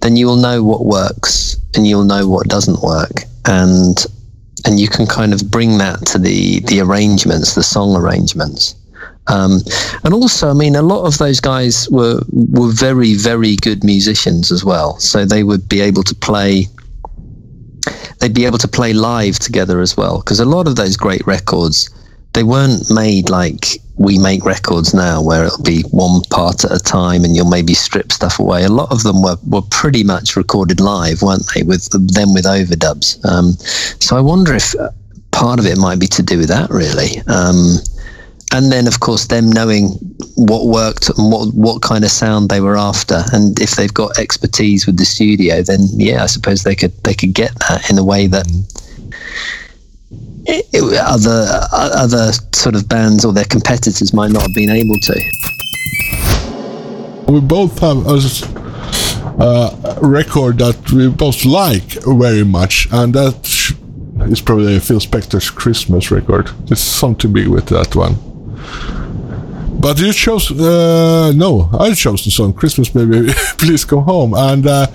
[0.00, 4.06] then you'll know what works and you'll know what doesn't work, and
[4.64, 8.74] and you can kind of bring that to the the arrangements, the song arrangements.
[9.28, 9.60] Um,
[10.04, 14.52] and also, I mean, a lot of those guys were were very, very good musicians
[14.52, 14.98] as well.
[14.98, 16.66] So they would be able to play.
[18.20, 21.26] They'd be able to play live together as well, because a lot of those great
[21.26, 21.90] records,
[22.32, 26.78] they weren't made like we make records now where it'll be one part at a
[26.78, 28.64] time and you'll maybe strip stuff away.
[28.64, 31.62] A lot of them were, were pretty much recorded live, weren't they?
[31.62, 33.24] With them with overdubs.
[33.24, 33.52] Um,
[34.00, 34.74] so I wonder if
[35.30, 37.20] part of it might be to do with that, really.
[37.26, 37.76] Um,
[38.52, 39.88] and then, of course, them knowing
[40.36, 44.18] what worked and what what kind of sound they were after, and if they've got
[44.18, 47.98] expertise with the studio, then yeah, I suppose they could they could get that in
[47.98, 48.46] a way that
[50.46, 55.14] it, other other sort of bands or their competitors might not have been able to.
[57.28, 58.20] We both have a
[59.38, 63.46] uh, record that we both like very much, and that
[64.30, 66.48] is probably Phil Spector's Christmas record.
[66.66, 68.16] There's something big with that one.
[69.80, 74.66] But you chose uh, no, I chose the song "Christmas Baby, Please Come Home," and
[74.66, 74.86] uh,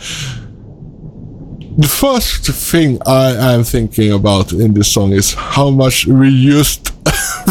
[1.78, 6.88] the first thing I am thinking about in this song is how much we used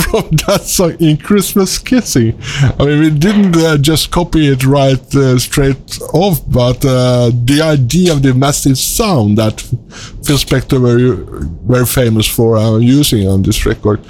[0.04, 2.38] from that song in Christmas Kissing.
[2.78, 7.62] I mean, we didn't uh, just copy it right uh, straight off, but uh, the
[7.62, 13.42] idea of the massive sound that Phil Spector very very famous for uh, using on
[13.42, 14.00] this record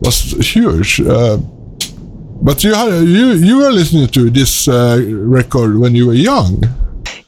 [0.00, 1.00] was huge.
[1.00, 1.36] Uh,
[2.42, 6.64] but you had, you you were listening to this uh, record when you were young.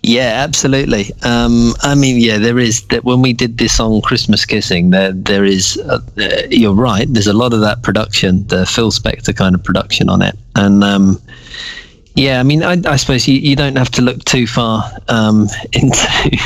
[0.07, 1.13] Yeah, absolutely.
[1.23, 5.13] Um, I mean, yeah, there is that when we did this on Christmas Kissing, there
[5.13, 5.79] there is.
[5.79, 5.99] Uh,
[6.51, 7.07] you're right.
[7.09, 10.85] There's a lot of that production, the Phil Spector kind of production on it, and
[10.85, 11.19] um,
[12.17, 15.49] yeah, I mean, I, I suppose you, you don't have to look too far um,
[15.73, 16.39] into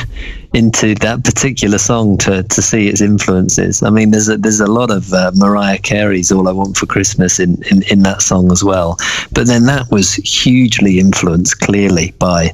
[0.54, 3.82] into that particular song to, to see its influences.
[3.82, 6.86] I mean, there's a, there's a lot of uh, Mariah Carey's "All I Want for
[6.86, 8.96] Christmas" in, in in that song as well.
[9.32, 12.52] But then that was hugely influenced, clearly by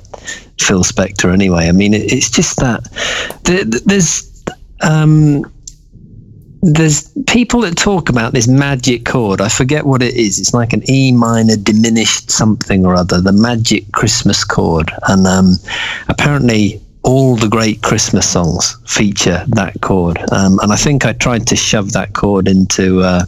[0.60, 1.68] Phil Spector anyway.
[1.68, 2.84] I mean, it, it's just that
[3.84, 4.30] there's
[4.82, 5.44] um,
[6.62, 9.40] there's people that talk about this magic chord.
[9.40, 10.38] I forget what it is.
[10.38, 14.90] It's like an E minor diminished something or other, the magic Christmas chord.
[15.08, 15.56] And um,
[16.08, 20.18] apparently, all the great Christmas songs feature that chord.
[20.32, 23.26] Um, and I think I tried to shove that chord into uh,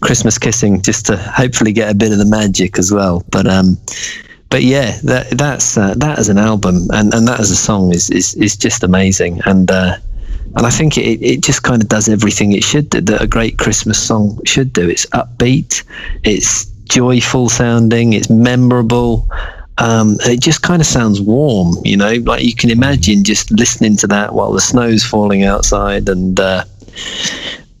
[0.00, 3.22] Christmas Kissing just to hopefully get a bit of the magic as well.
[3.30, 3.76] But um,
[4.52, 7.90] but yeah, that that's uh, that as an album and, and that as a song
[7.90, 9.40] is is, is just amazing.
[9.46, 9.96] And uh,
[10.56, 13.26] and I think it, it just kind of does everything it should do that a
[13.26, 14.90] great Christmas song should do.
[14.90, 15.82] It's upbeat,
[16.22, 19.26] it's joyful sounding, it's memorable.
[19.78, 23.96] Um, it just kind of sounds warm, you know, like you can imagine just listening
[23.96, 26.64] to that while the snow's falling outside and uh,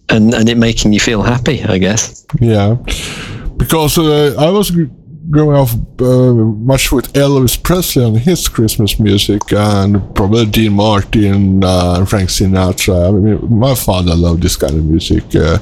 [0.08, 2.26] and and it making you feel happy, I guess.
[2.40, 2.76] Yeah,
[3.58, 4.72] because uh, I was
[5.32, 5.70] growing up
[6.02, 6.34] uh,
[6.72, 13.08] much with Elvis Presley and his Christmas music, and probably Dean Martin, uh, Frank Sinatra.
[13.08, 15.58] I mean, my father loved this kind of music, uh,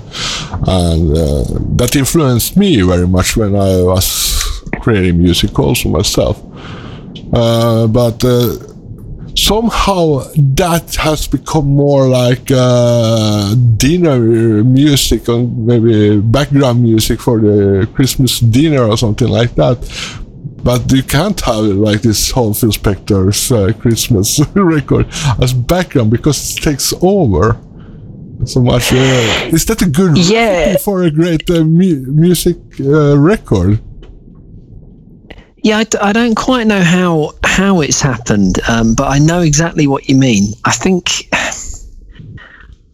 [0.66, 1.44] and uh,
[1.76, 4.42] that influenced me very much when I was
[4.80, 6.42] creating music also myself.
[7.32, 8.56] Uh, but uh,
[9.48, 14.18] somehow that has become more like uh, dinner
[14.64, 19.78] music or maybe background music for the Christmas dinner or something like that.
[20.62, 25.06] But you can't have it like this whole Phil Spector's uh, Christmas record
[25.42, 27.56] as background because it takes over
[28.44, 28.92] so much.
[28.92, 30.76] Uh, is that a good Yeah.
[30.76, 33.80] for a great uh, mu- music uh, record?
[35.62, 39.40] Yeah, I, d- I don't quite know how how it's happened, um, but I know
[39.42, 40.54] exactly what you mean.
[40.64, 41.28] I think,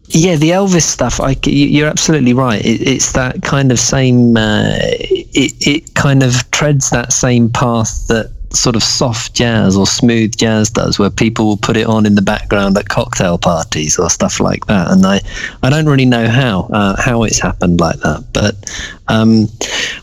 [0.07, 1.21] yeah, the Elvis stuff.
[1.21, 2.63] I, you're absolutely right.
[2.65, 4.35] It, it's that kind of same.
[4.35, 9.85] Uh, it it kind of treads that same path that sort of soft jazz or
[9.85, 13.97] smooth jazz does, where people will put it on in the background at cocktail parties
[13.97, 14.91] or stuff like that.
[14.91, 15.21] And I,
[15.63, 18.55] I don't really know how uh, how it's happened like that, but
[19.07, 19.47] um,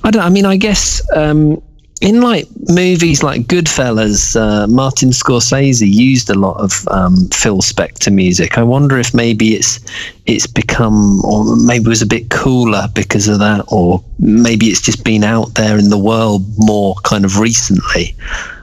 [0.02, 0.22] I don't.
[0.22, 1.02] I mean, I guess.
[1.14, 1.60] Um,
[2.00, 8.12] in like movies like Goodfellas, uh, Martin Scorsese used a lot of um, Phil Spector
[8.12, 8.58] music.
[8.58, 9.80] I wonder if maybe it's
[10.26, 14.80] it's become, or maybe it was a bit cooler because of that, or maybe it's
[14.80, 18.14] just been out there in the world more kind of recently.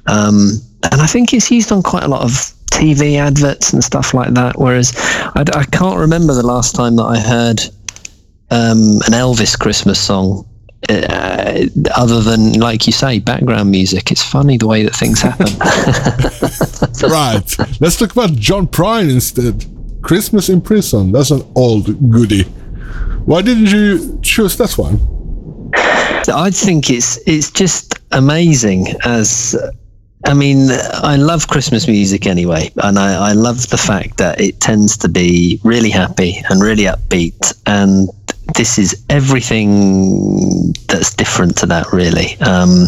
[0.07, 2.31] Um, and I think it's used on quite a lot of
[2.71, 4.57] TV adverts and stuff like that.
[4.57, 4.93] Whereas
[5.35, 7.61] I can't remember the last time that I heard
[8.49, 10.45] um, an Elvis Christmas song
[10.89, 11.65] uh,
[11.95, 14.11] other than, like you say, background music.
[14.11, 15.47] It's funny the way that things happen.
[17.09, 17.79] right.
[17.81, 19.65] Let's talk about John Prine instead.
[20.01, 21.11] Christmas in Prison.
[21.11, 22.43] That's an old goodie.
[23.25, 24.99] Why didn't you choose that one?
[26.27, 29.55] I think it's it's just amazing as
[30.25, 34.59] I mean, I love Christmas music anyway, and I, I love the fact that it
[34.59, 38.07] tends to be really happy and really upbeat, and
[38.55, 42.37] this is everything that's different to that, really.
[42.41, 42.87] Um,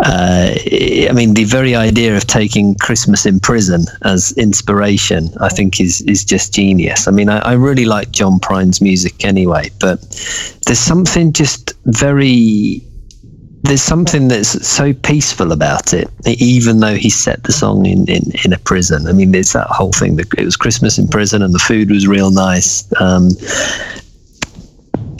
[0.00, 5.80] uh, I mean, the very idea of taking Christmas in prison as inspiration, I think,
[5.80, 7.06] is is just genius.
[7.06, 10.00] I mean, I, I really like John Prine's music anyway, but
[10.66, 12.82] there's something just very
[13.64, 18.30] there's something that's so peaceful about it, even though he set the song in, in,
[18.44, 19.06] in a prison.
[19.06, 21.90] I mean, there's that whole thing that it was Christmas in prison and the food
[21.90, 22.84] was real nice.
[23.00, 23.30] Um,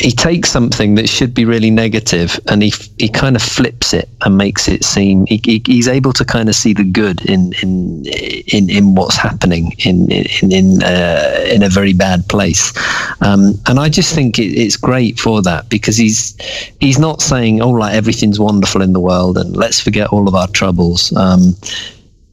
[0.05, 4.07] he takes something that should be really negative and he he kind of flips it
[4.21, 7.55] and makes it seem he, he, he's able to kind of see the good in
[7.63, 8.05] in
[8.53, 12.75] in, in what's happening in in in, uh, in a very bad place.
[13.23, 16.37] Um, and I just think it, it's great for that because he's
[16.81, 20.35] he's not saying oh like everything's wonderful in the world and let's forget all of
[20.35, 21.17] our troubles.
[21.17, 21.57] Um,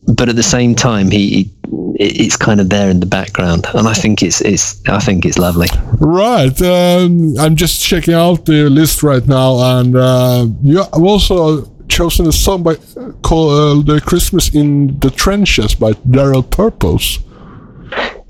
[0.07, 1.51] but at the same time he, he
[1.95, 5.37] it's kind of there in the background and I think it's it's I think it's
[5.37, 5.67] lovely
[5.99, 6.59] Right.
[6.61, 12.27] Um, I'm just checking out the list right now, and uh, you have also chosen
[12.27, 12.75] a song by
[13.21, 17.19] called uh, "The Christmas in the Trenches" by Darryl Purpose.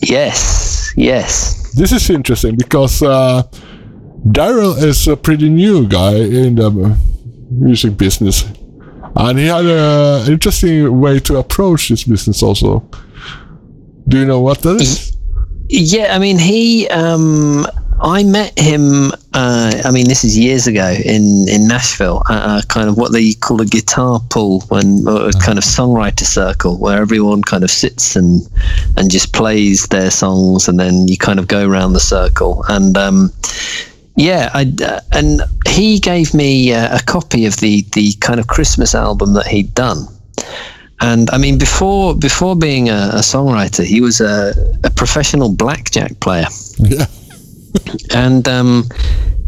[0.02, 3.44] yes yes This is interesting because uh,
[4.28, 6.70] Darryl is a pretty new guy in the
[7.50, 8.44] music business,
[9.16, 12.44] and he had an interesting way to approach this business.
[12.44, 12.84] Also,
[14.08, 15.16] do you know what that is?
[15.70, 16.88] Yeah, I mean, he.
[16.90, 17.66] Um,
[18.02, 19.12] I met him.
[19.34, 22.24] Uh, I mean, this is years ago in in Nashville.
[22.28, 26.78] Uh, kind of what they call a guitar pool, or a kind of songwriter circle,
[26.80, 28.42] where everyone kind of sits and
[28.98, 32.66] and just plays their songs, and then you kind of go around the circle.
[32.70, 33.32] And um,
[34.16, 38.48] yeah, I uh, and he gave me uh, a copy of the the kind of
[38.48, 40.08] Christmas album that he'd done.
[41.00, 46.20] And I mean, before before being a, a songwriter, he was a, a professional blackjack
[46.20, 46.48] player.
[46.78, 47.06] Yeah.
[48.14, 48.90] And um,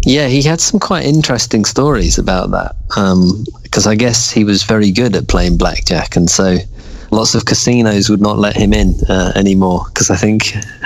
[0.06, 2.76] yeah, he had some quite interesting stories about that.
[3.64, 6.58] Because I guess he was very good at playing blackjack, and so
[7.14, 9.86] lots of casinos would not let him in uh, anymore.
[9.88, 10.52] Because I think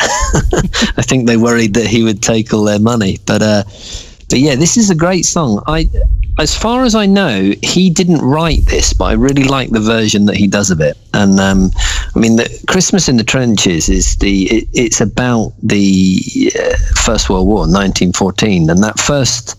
[0.98, 3.18] I think they worried that he would take all their money.
[3.26, 3.64] But uh,
[4.30, 5.64] but yeah, this is a great song.
[5.68, 5.90] I
[6.40, 10.26] as far as I know, he didn't write this, but I really like the version
[10.26, 10.96] that he does of it.
[11.14, 11.72] And um,
[12.16, 17.30] I mean, the Christmas in the Trenches is the it, it's about the uh, First
[17.30, 19.56] World War, 1914, and that first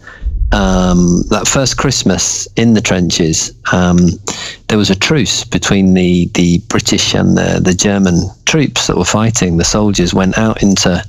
[0.52, 4.08] um, that first Christmas in the trenches, um,
[4.68, 9.04] there was a truce between the, the British and the, the German troops that were
[9.04, 9.56] fighting.
[9.56, 11.04] The soldiers went out into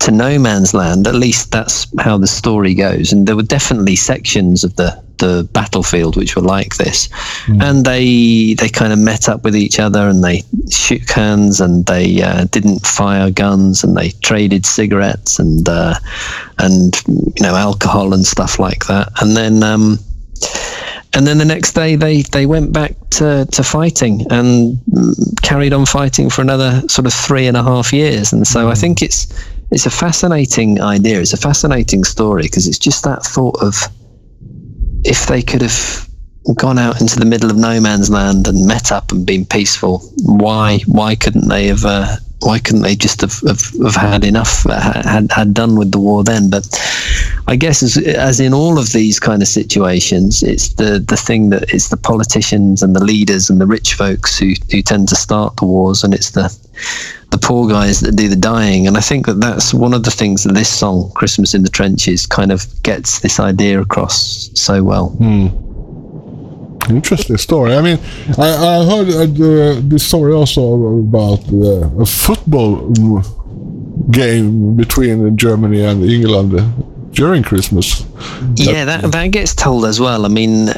[0.00, 1.06] to no man's land.
[1.06, 3.12] At least that's how the story goes.
[3.12, 7.08] And there were definitely sections of the the battlefield which were like this,
[7.62, 11.86] and they they kind of met up with each other and they shook hands and
[11.86, 15.94] they uh, didn't fire guns and they traded cigarettes and uh,
[16.58, 19.62] and you know alcohol and stuff like that, and then.
[19.62, 19.98] Um,
[21.14, 25.72] and then the next day they, they went back to, to fighting and mm, carried
[25.72, 28.34] on fighting for another sort of three and a half years.
[28.34, 29.26] And so I think it's
[29.70, 31.20] it's a fascinating idea.
[31.20, 33.74] It's a fascinating story because it's just that thought of
[35.06, 36.08] if they could have
[36.56, 39.98] gone out into the middle of no man's land and met up and been peaceful,
[40.24, 44.66] why why couldn't they have uh, why couldn't they just have, have, have had enough
[44.66, 46.50] uh, had had done with the war then?
[46.50, 46.66] But
[47.46, 51.50] I guess as as in all of these kind of situations, it's the the thing
[51.50, 55.16] that it's the politicians and the leaders and the rich folks who who tend to
[55.16, 56.54] start the wars, and it's the
[57.30, 58.86] the poor guys that do the dying.
[58.86, 61.70] And I think that that's one of the things that this song, Christmas in the
[61.70, 65.16] Trenches, kind of gets this idea across so well.
[66.90, 67.74] Interesting story.
[67.74, 67.98] I mean,
[68.38, 75.82] I, I heard uh, this story also about uh, a football mm, game between Germany
[75.82, 76.52] and England
[77.12, 78.04] during Christmas.
[78.54, 80.24] Yeah, that that gets told as well.
[80.24, 80.68] I mean,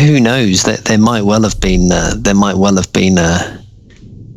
[0.00, 0.62] who knows?
[0.64, 3.64] That there might well have been uh, there might well have been a,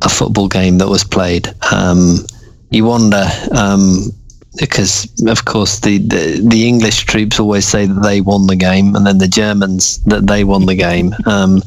[0.02, 1.54] a football game that was played.
[1.72, 2.26] Um,
[2.72, 4.12] you wonder um,
[4.58, 8.96] because, of course, the, the the English troops always say that they won the game,
[8.96, 11.14] and then the Germans that they won the game.
[11.26, 11.62] Um,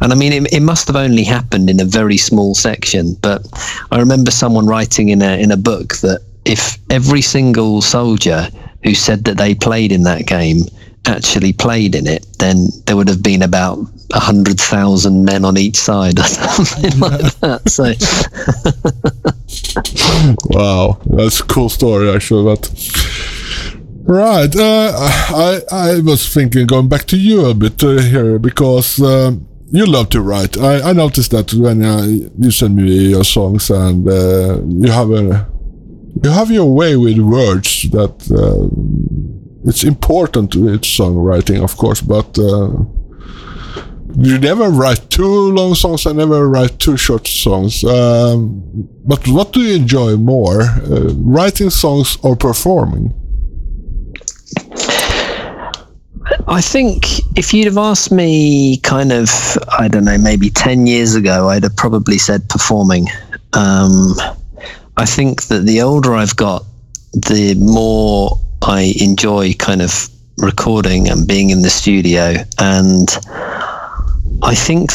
[0.00, 3.14] and I mean, it, it must have only happened in a very small section.
[3.20, 3.46] But
[3.90, 8.48] I remember someone writing in a in a book that if every single soldier
[8.84, 10.62] who said that they played in that game
[11.06, 13.78] actually played in it, then there would have been about
[14.14, 17.68] a hundred thousand men on each side or something like that.
[17.68, 17.92] So
[20.44, 22.44] Wow, that's a cool story actually.
[22.44, 22.70] But
[24.04, 29.00] right, uh, I I was thinking going back to you a bit uh, here because
[29.00, 30.56] um, you love to write.
[30.56, 32.06] I, I noticed that when uh,
[32.38, 35.46] you send me your songs and uh, you have a
[36.22, 42.38] you have your way with words that uh, it's important with songwriting, of course, but.
[44.16, 46.06] You never write too long songs.
[46.06, 47.84] I never write too short songs.
[47.84, 48.62] Um,
[49.04, 53.12] but what do you enjoy more, uh, writing songs or performing?
[56.46, 59.30] I think if you'd have asked me kind of,
[59.78, 63.08] I don't know, maybe 10 years ago, I'd have probably said performing.
[63.52, 64.14] Um,
[64.96, 66.64] I think that the older I've got,
[67.12, 72.34] the more I enjoy kind of recording and being in the studio.
[72.58, 73.08] And
[74.42, 74.90] I think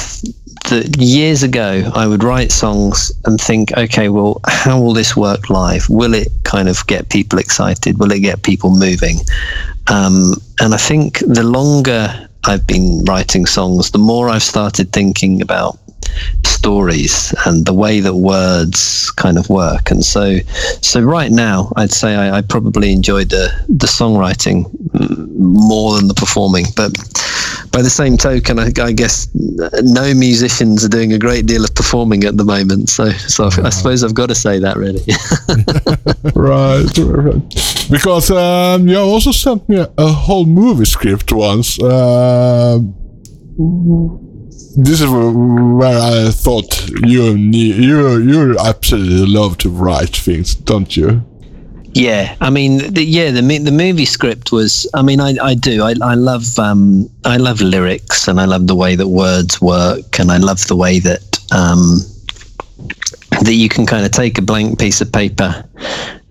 [0.70, 5.50] that years ago I would write songs and think, okay, well, how will this work
[5.50, 5.90] live?
[5.90, 8.00] Will it kind of get people excited?
[8.00, 9.18] Will it get people moving?
[9.88, 15.42] Um, and I think the longer I've been writing songs, the more I've started thinking
[15.42, 15.78] about
[16.46, 19.92] stories and the way that words kind of work.
[19.92, 20.38] And so,
[20.82, 24.70] so right now, I'd say I, I probably enjoyed the the songwriting
[25.38, 26.66] more than the performing.
[26.76, 26.92] But
[27.74, 31.74] by the same token, I, I, guess no musicians are doing a great deal of
[31.74, 32.88] performing at the moment.
[32.90, 35.02] So, so I suppose I've got to say that really.
[36.36, 41.82] right, right, because um, you also sent me a, a, whole movie script once.
[41.82, 42.78] Uh,
[44.78, 51.24] this is where I thought you you you absolutely love to write things, don't you?
[51.96, 54.88] Yeah, I mean, the, yeah, the the movie script was.
[54.96, 55.84] I mean, I, I do.
[55.84, 60.20] I, I love um, I love lyrics, and I love the way that words work,
[60.20, 62.00] and I love the way that um,
[63.42, 65.64] that you can kind of take a blank piece of paper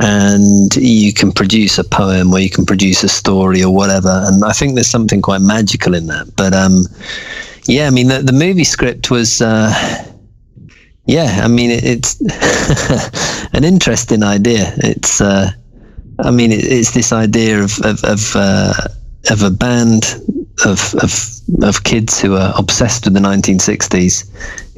[0.01, 4.23] and you can produce a poem or you can produce a story or whatever.
[4.27, 6.35] And I think there's something quite magical in that.
[6.37, 6.87] But um,
[7.67, 9.41] yeah, I mean, the, the movie script was.
[9.41, 9.73] Uh,
[11.07, 12.21] yeah, I mean, it, it's
[13.53, 14.73] an interesting idea.
[14.79, 15.51] It's, uh,
[16.21, 18.75] I mean, it, it's this idea of of of, uh,
[19.31, 20.21] of a band
[20.65, 24.29] of, of of kids who are obsessed with the 1960s,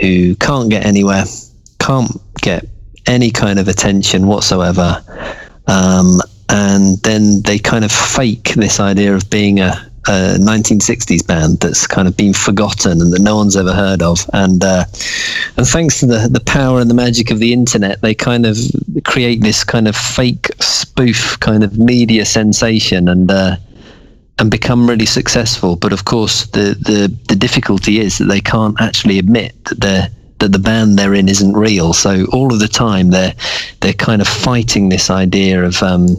[0.01, 1.25] who can't get anywhere,
[1.79, 2.11] can't
[2.41, 2.66] get
[3.07, 5.05] any kind of attention whatsoever,
[5.66, 11.61] um, and then they kind of fake this idea of being a a 1960s band
[11.61, 14.28] that's kind of been forgotten and that no one's ever heard of.
[14.32, 14.84] And uh,
[15.57, 18.57] and thanks to the the power and the magic of the internet, they kind of
[19.05, 23.30] create this kind of fake spoof kind of media sensation and.
[23.30, 23.57] Uh,
[24.40, 28.74] and become really successful, but of course the, the, the difficulty is that they can't
[28.80, 30.09] actually admit that they're
[30.40, 31.92] that the band they're in isn't real.
[31.92, 33.34] So all of the time they're
[33.80, 36.16] they're kind of fighting this idea of um,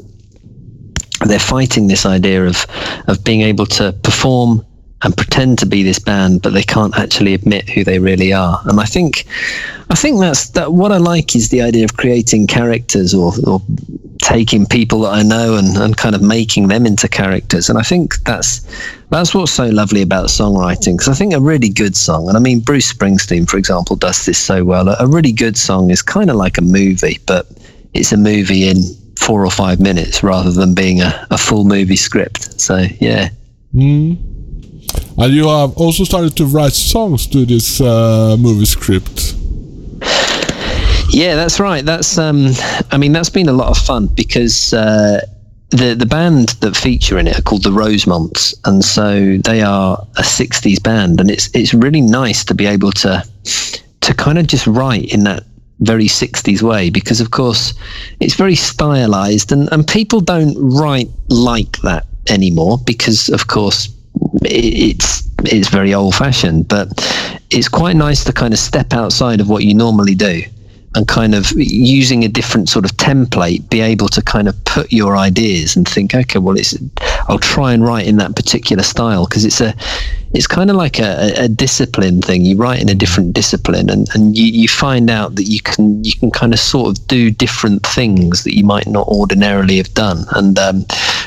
[1.29, 2.65] they're fighting this idea of
[3.07, 4.65] of being able to perform
[5.05, 8.59] and pretend to be this band, but they can't actually admit who they really are.
[8.65, 9.25] And I think,
[9.89, 10.73] I think that's that.
[10.73, 13.61] What I like is the idea of creating characters or, or
[14.19, 17.69] taking people that I know and, and kind of making them into characters.
[17.69, 18.65] And I think that's
[19.09, 20.93] that's what's so lovely about songwriting.
[20.93, 24.25] Because I think a really good song, and I mean Bruce Springsteen, for example, does
[24.25, 24.89] this so well.
[24.89, 27.45] A, a really good song is kind of like a movie, but
[27.93, 28.77] it's a movie in
[29.19, 32.59] four or five minutes rather than being a, a full movie script.
[32.59, 33.29] So yeah.
[33.73, 34.17] Mm.
[35.17, 39.35] And you have also started to write songs to this uh, movie script.
[41.09, 41.85] Yeah, that's right.
[41.85, 42.49] That's um,
[42.91, 45.21] I mean, that's been a lot of fun because uh,
[45.69, 49.97] the the band that feature in it are called the Rosemonts, and so they are
[50.17, 53.23] a '60s band, and it's it's really nice to be able to
[54.01, 55.43] to kind of just write in that
[55.79, 57.73] very 60s way because of course
[58.19, 63.89] it's very stylized and, and people don't write like that anymore because of course
[64.43, 66.87] it's it's very old fashioned but
[67.51, 70.41] it's quite nice to kind of step outside of what you normally do
[70.95, 74.91] and kind of using a different sort of template be able to kind of put
[74.93, 76.77] your ideas and think okay well it's
[77.27, 79.75] i'll try and write in that particular style because it's a
[80.35, 82.41] it's kind of like a, a, discipline thing.
[82.41, 86.03] You write in a different discipline and, and you, you find out that you can
[86.03, 89.93] you can kind of sort of do different things that you might not ordinarily have
[89.93, 90.25] done.
[90.31, 90.85] And um,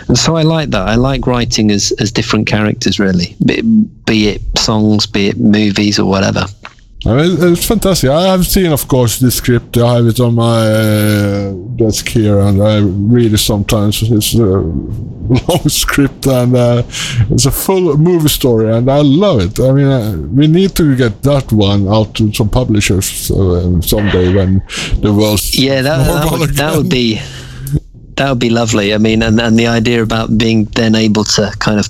[0.09, 0.87] and so I like that.
[0.87, 3.35] I like writing as as different characters really.
[3.45, 6.45] Be, be it songs be it movies or whatever
[7.09, 8.11] I mean, it's fantastic.
[8.11, 9.79] I have seen, of course, the script.
[9.79, 14.03] I have it on my uh, desk here, and I read it sometimes.
[14.03, 14.39] It's a
[15.49, 16.83] long script, and uh,
[17.31, 19.59] it's a full movie story, and I love it.
[19.59, 24.35] I mean, uh, we need to get that one out to some publishers uh, someday
[24.35, 24.63] when
[25.01, 27.23] the world's yeah, that, that would, that would be
[28.17, 28.93] that would be lovely.
[28.93, 31.89] I mean, and, and the idea about being then able to kind of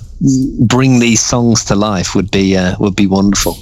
[0.65, 3.57] bring these songs to life would be uh, would be wonderful.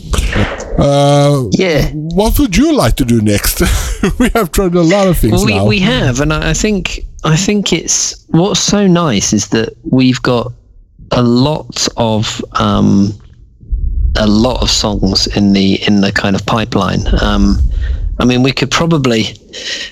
[0.77, 1.89] Uh, yeah.
[1.91, 3.61] What would you like to do next?
[4.19, 5.65] we have tried a lot of things well, we, now.
[5.65, 10.53] We have, and I think I think it's what's so nice is that we've got
[11.11, 13.11] a lot of um,
[14.15, 17.01] a lot of songs in the in the kind of pipeline.
[17.21, 17.57] Um,
[18.19, 19.25] I mean, we could probably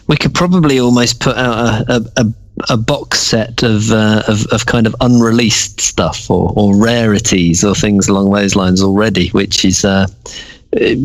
[0.08, 2.34] we could probably almost put out a, a, a
[2.70, 7.76] a box set of, uh, of, of kind of unreleased stuff or, or rarities or
[7.76, 10.08] things along those lines already, which is uh,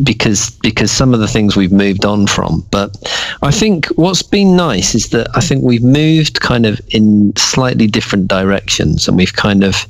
[0.03, 2.65] because because some of the things we've moved on from.
[2.71, 2.97] But
[3.41, 7.87] I think what's been nice is that I think we've moved kind of in slightly
[7.87, 9.85] different directions, and we've kind of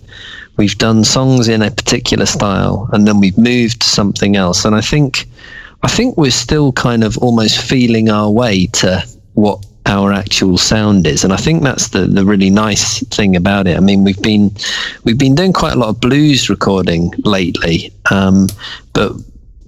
[0.58, 4.66] we've done songs in a particular style, and then we've moved to something else.
[4.66, 5.28] And I think
[5.84, 9.04] I think we're still kind of almost feeling our way to
[9.34, 13.66] what our actual sound is and i think that's the the really nice thing about
[13.66, 14.52] it i mean we've been
[15.06, 18.48] we've been doing quite a lot of blues recording lately um,
[18.94, 19.12] but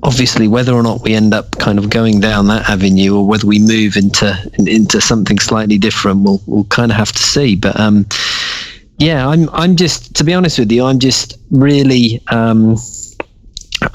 [0.03, 3.47] obviously whether or not we end up kind of going down that avenue or whether
[3.47, 7.55] we move into into something slightly different we'll we'll kind of have to see.
[7.55, 8.05] But um,
[8.99, 12.75] yeah i'm i'm just to be honest with you i'm just really um,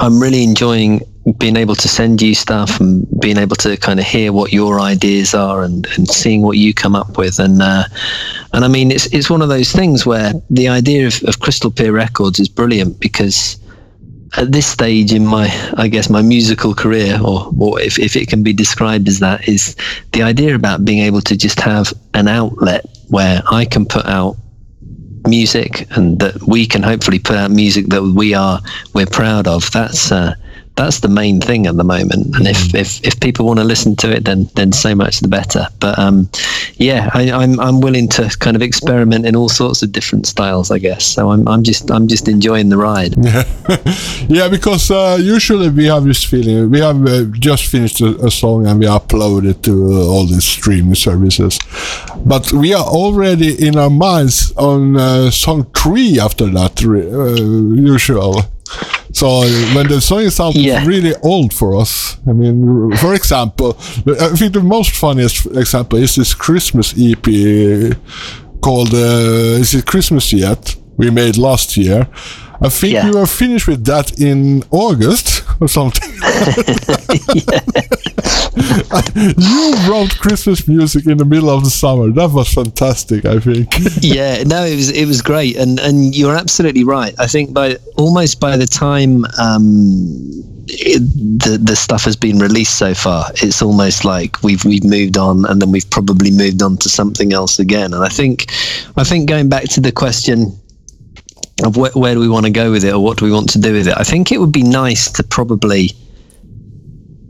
[0.01, 1.01] i'm really enjoying
[1.37, 4.81] being able to send you stuff and being able to kind of hear what your
[4.81, 7.39] ideas are and, and seeing what you come up with.
[7.39, 7.85] And uh,
[8.55, 11.71] and I mean it's it's one of those things where the idea of, of Crystal
[11.71, 13.59] Peer Records is brilliant because
[14.37, 18.29] at this stage in my, I guess, my musical career, or, or if, if it
[18.29, 19.75] can be described as that, is
[20.13, 24.37] the idea about being able to just have an outlet where I can put out
[25.27, 28.61] music and that we can hopefully put out music that we are
[28.95, 29.71] we're proud of.
[29.73, 30.35] That's uh,
[30.79, 32.37] that's the main thing at the moment.
[32.37, 32.79] And if, mm.
[32.79, 35.67] if, if people want to listen to it, then then so much the better.
[35.81, 36.31] But um,
[36.77, 40.27] yeah, I, am I'm, I'm willing to kind of experiment in all sorts of different
[40.27, 41.05] styles, I guess.
[41.05, 43.15] So I'm I'm just I'm just enjoying the ride.
[43.19, 43.45] Yeah,
[44.29, 44.49] yeah.
[44.49, 46.71] Because uh, usually we have this feeling.
[46.71, 50.27] We have uh, just finished a, a, song and we upload it to uh, all
[50.27, 51.59] these streaming services,
[52.25, 58.45] but we are already in our minds on uh, song three after that uh, usual.
[59.13, 59.41] So
[59.75, 60.85] when the song is out, yeah.
[60.85, 62.19] really old for us.
[62.29, 67.97] I mean, for example, I think the most funniest example is this Christmas EP
[68.61, 72.09] called uh, "Is It Christmas Yet?" we made last year.
[72.61, 73.09] I think yeah.
[73.09, 76.11] we were finished with that in August or something.
[79.15, 82.11] you wrote Christmas music in the middle of the summer.
[82.11, 83.25] That was fantastic.
[83.25, 83.73] I think.
[84.01, 87.15] yeah, no, it was it was great, and and you're absolutely right.
[87.19, 89.65] I think by almost by the time um,
[90.67, 91.01] it,
[91.41, 95.45] the the stuff has been released so far, it's almost like we've we've moved on,
[95.47, 97.95] and then we've probably moved on to something else again.
[97.95, 98.51] And I think
[98.97, 100.59] I think going back to the question
[101.65, 103.51] of where, where do we want to go with it or what do we want
[103.51, 103.95] to do with it.
[103.97, 105.91] I think it would be nice to probably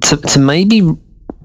[0.03, 0.83] to to maybe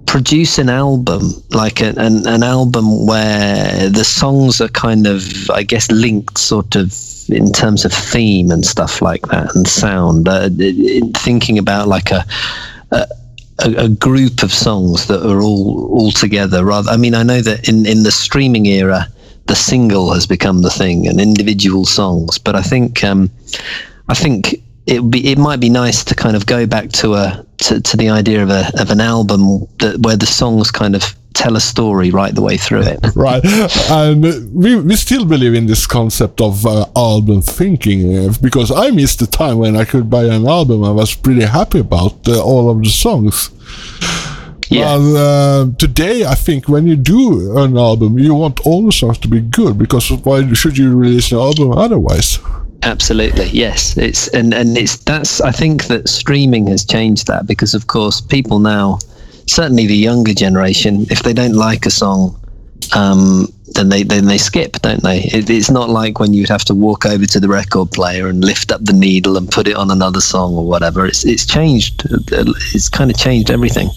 [0.05, 5.63] produce an album like a, an an album where the songs are kind of I
[5.63, 6.93] guess linked sort of
[7.29, 10.27] in terms of theme and stuff like that and sound.
[10.27, 10.49] Uh,
[11.17, 12.25] thinking about like a,
[12.91, 13.07] a
[13.59, 16.65] a, a, group of songs that are all all together.
[16.65, 19.07] Rather, I mean, I know that in in the streaming era,
[19.47, 22.37] the single has become the thing and individual songs.
[22.37, 23.29] But I think um,
[24.07, 27.45] I think it be it might be nice to kind of go back to a
[27.57, 31.15] to, to the idea of a of an album that where the songs kind of
[31.33, 32.99] tell a story right the way through it.
[33.15, 33.43] right,
[33.89, 34.23] and
[34.53, 39.19] we, we still believe in this concept of uh, album thinking uh, because I missed
[39.19, 40.83] the time when I could buy an album.
[40.83, 43.49] I was pretty happy about uh, all of the songs.
[44.69, 44.95] Yeah.
[44.95, 49.27] Uh, today, I think when you do an album, you want all the songs to
[49.27, 52.39] be good because why should you release an album otherwise?
[52.83, 53.97] Absolutely, yes.
[53.97, 58.19] It's and and it's that's I think that streaming has changed that because of course
[58.19, 58.99] people now
[59.47, 62.39] certainly the younger generation, if they don't like a song,
[62.95, 65.19] um, then they then they skip, don't they?
[65.23, 68.43] It, it's not like when you'd have to walk over to the record player and
[68.43, 71.05] lift up the needle and put it on another song or whatever.
[71.05, 72.03] It's it's changed.
[72.31, 73.89] It's kind of changed everything.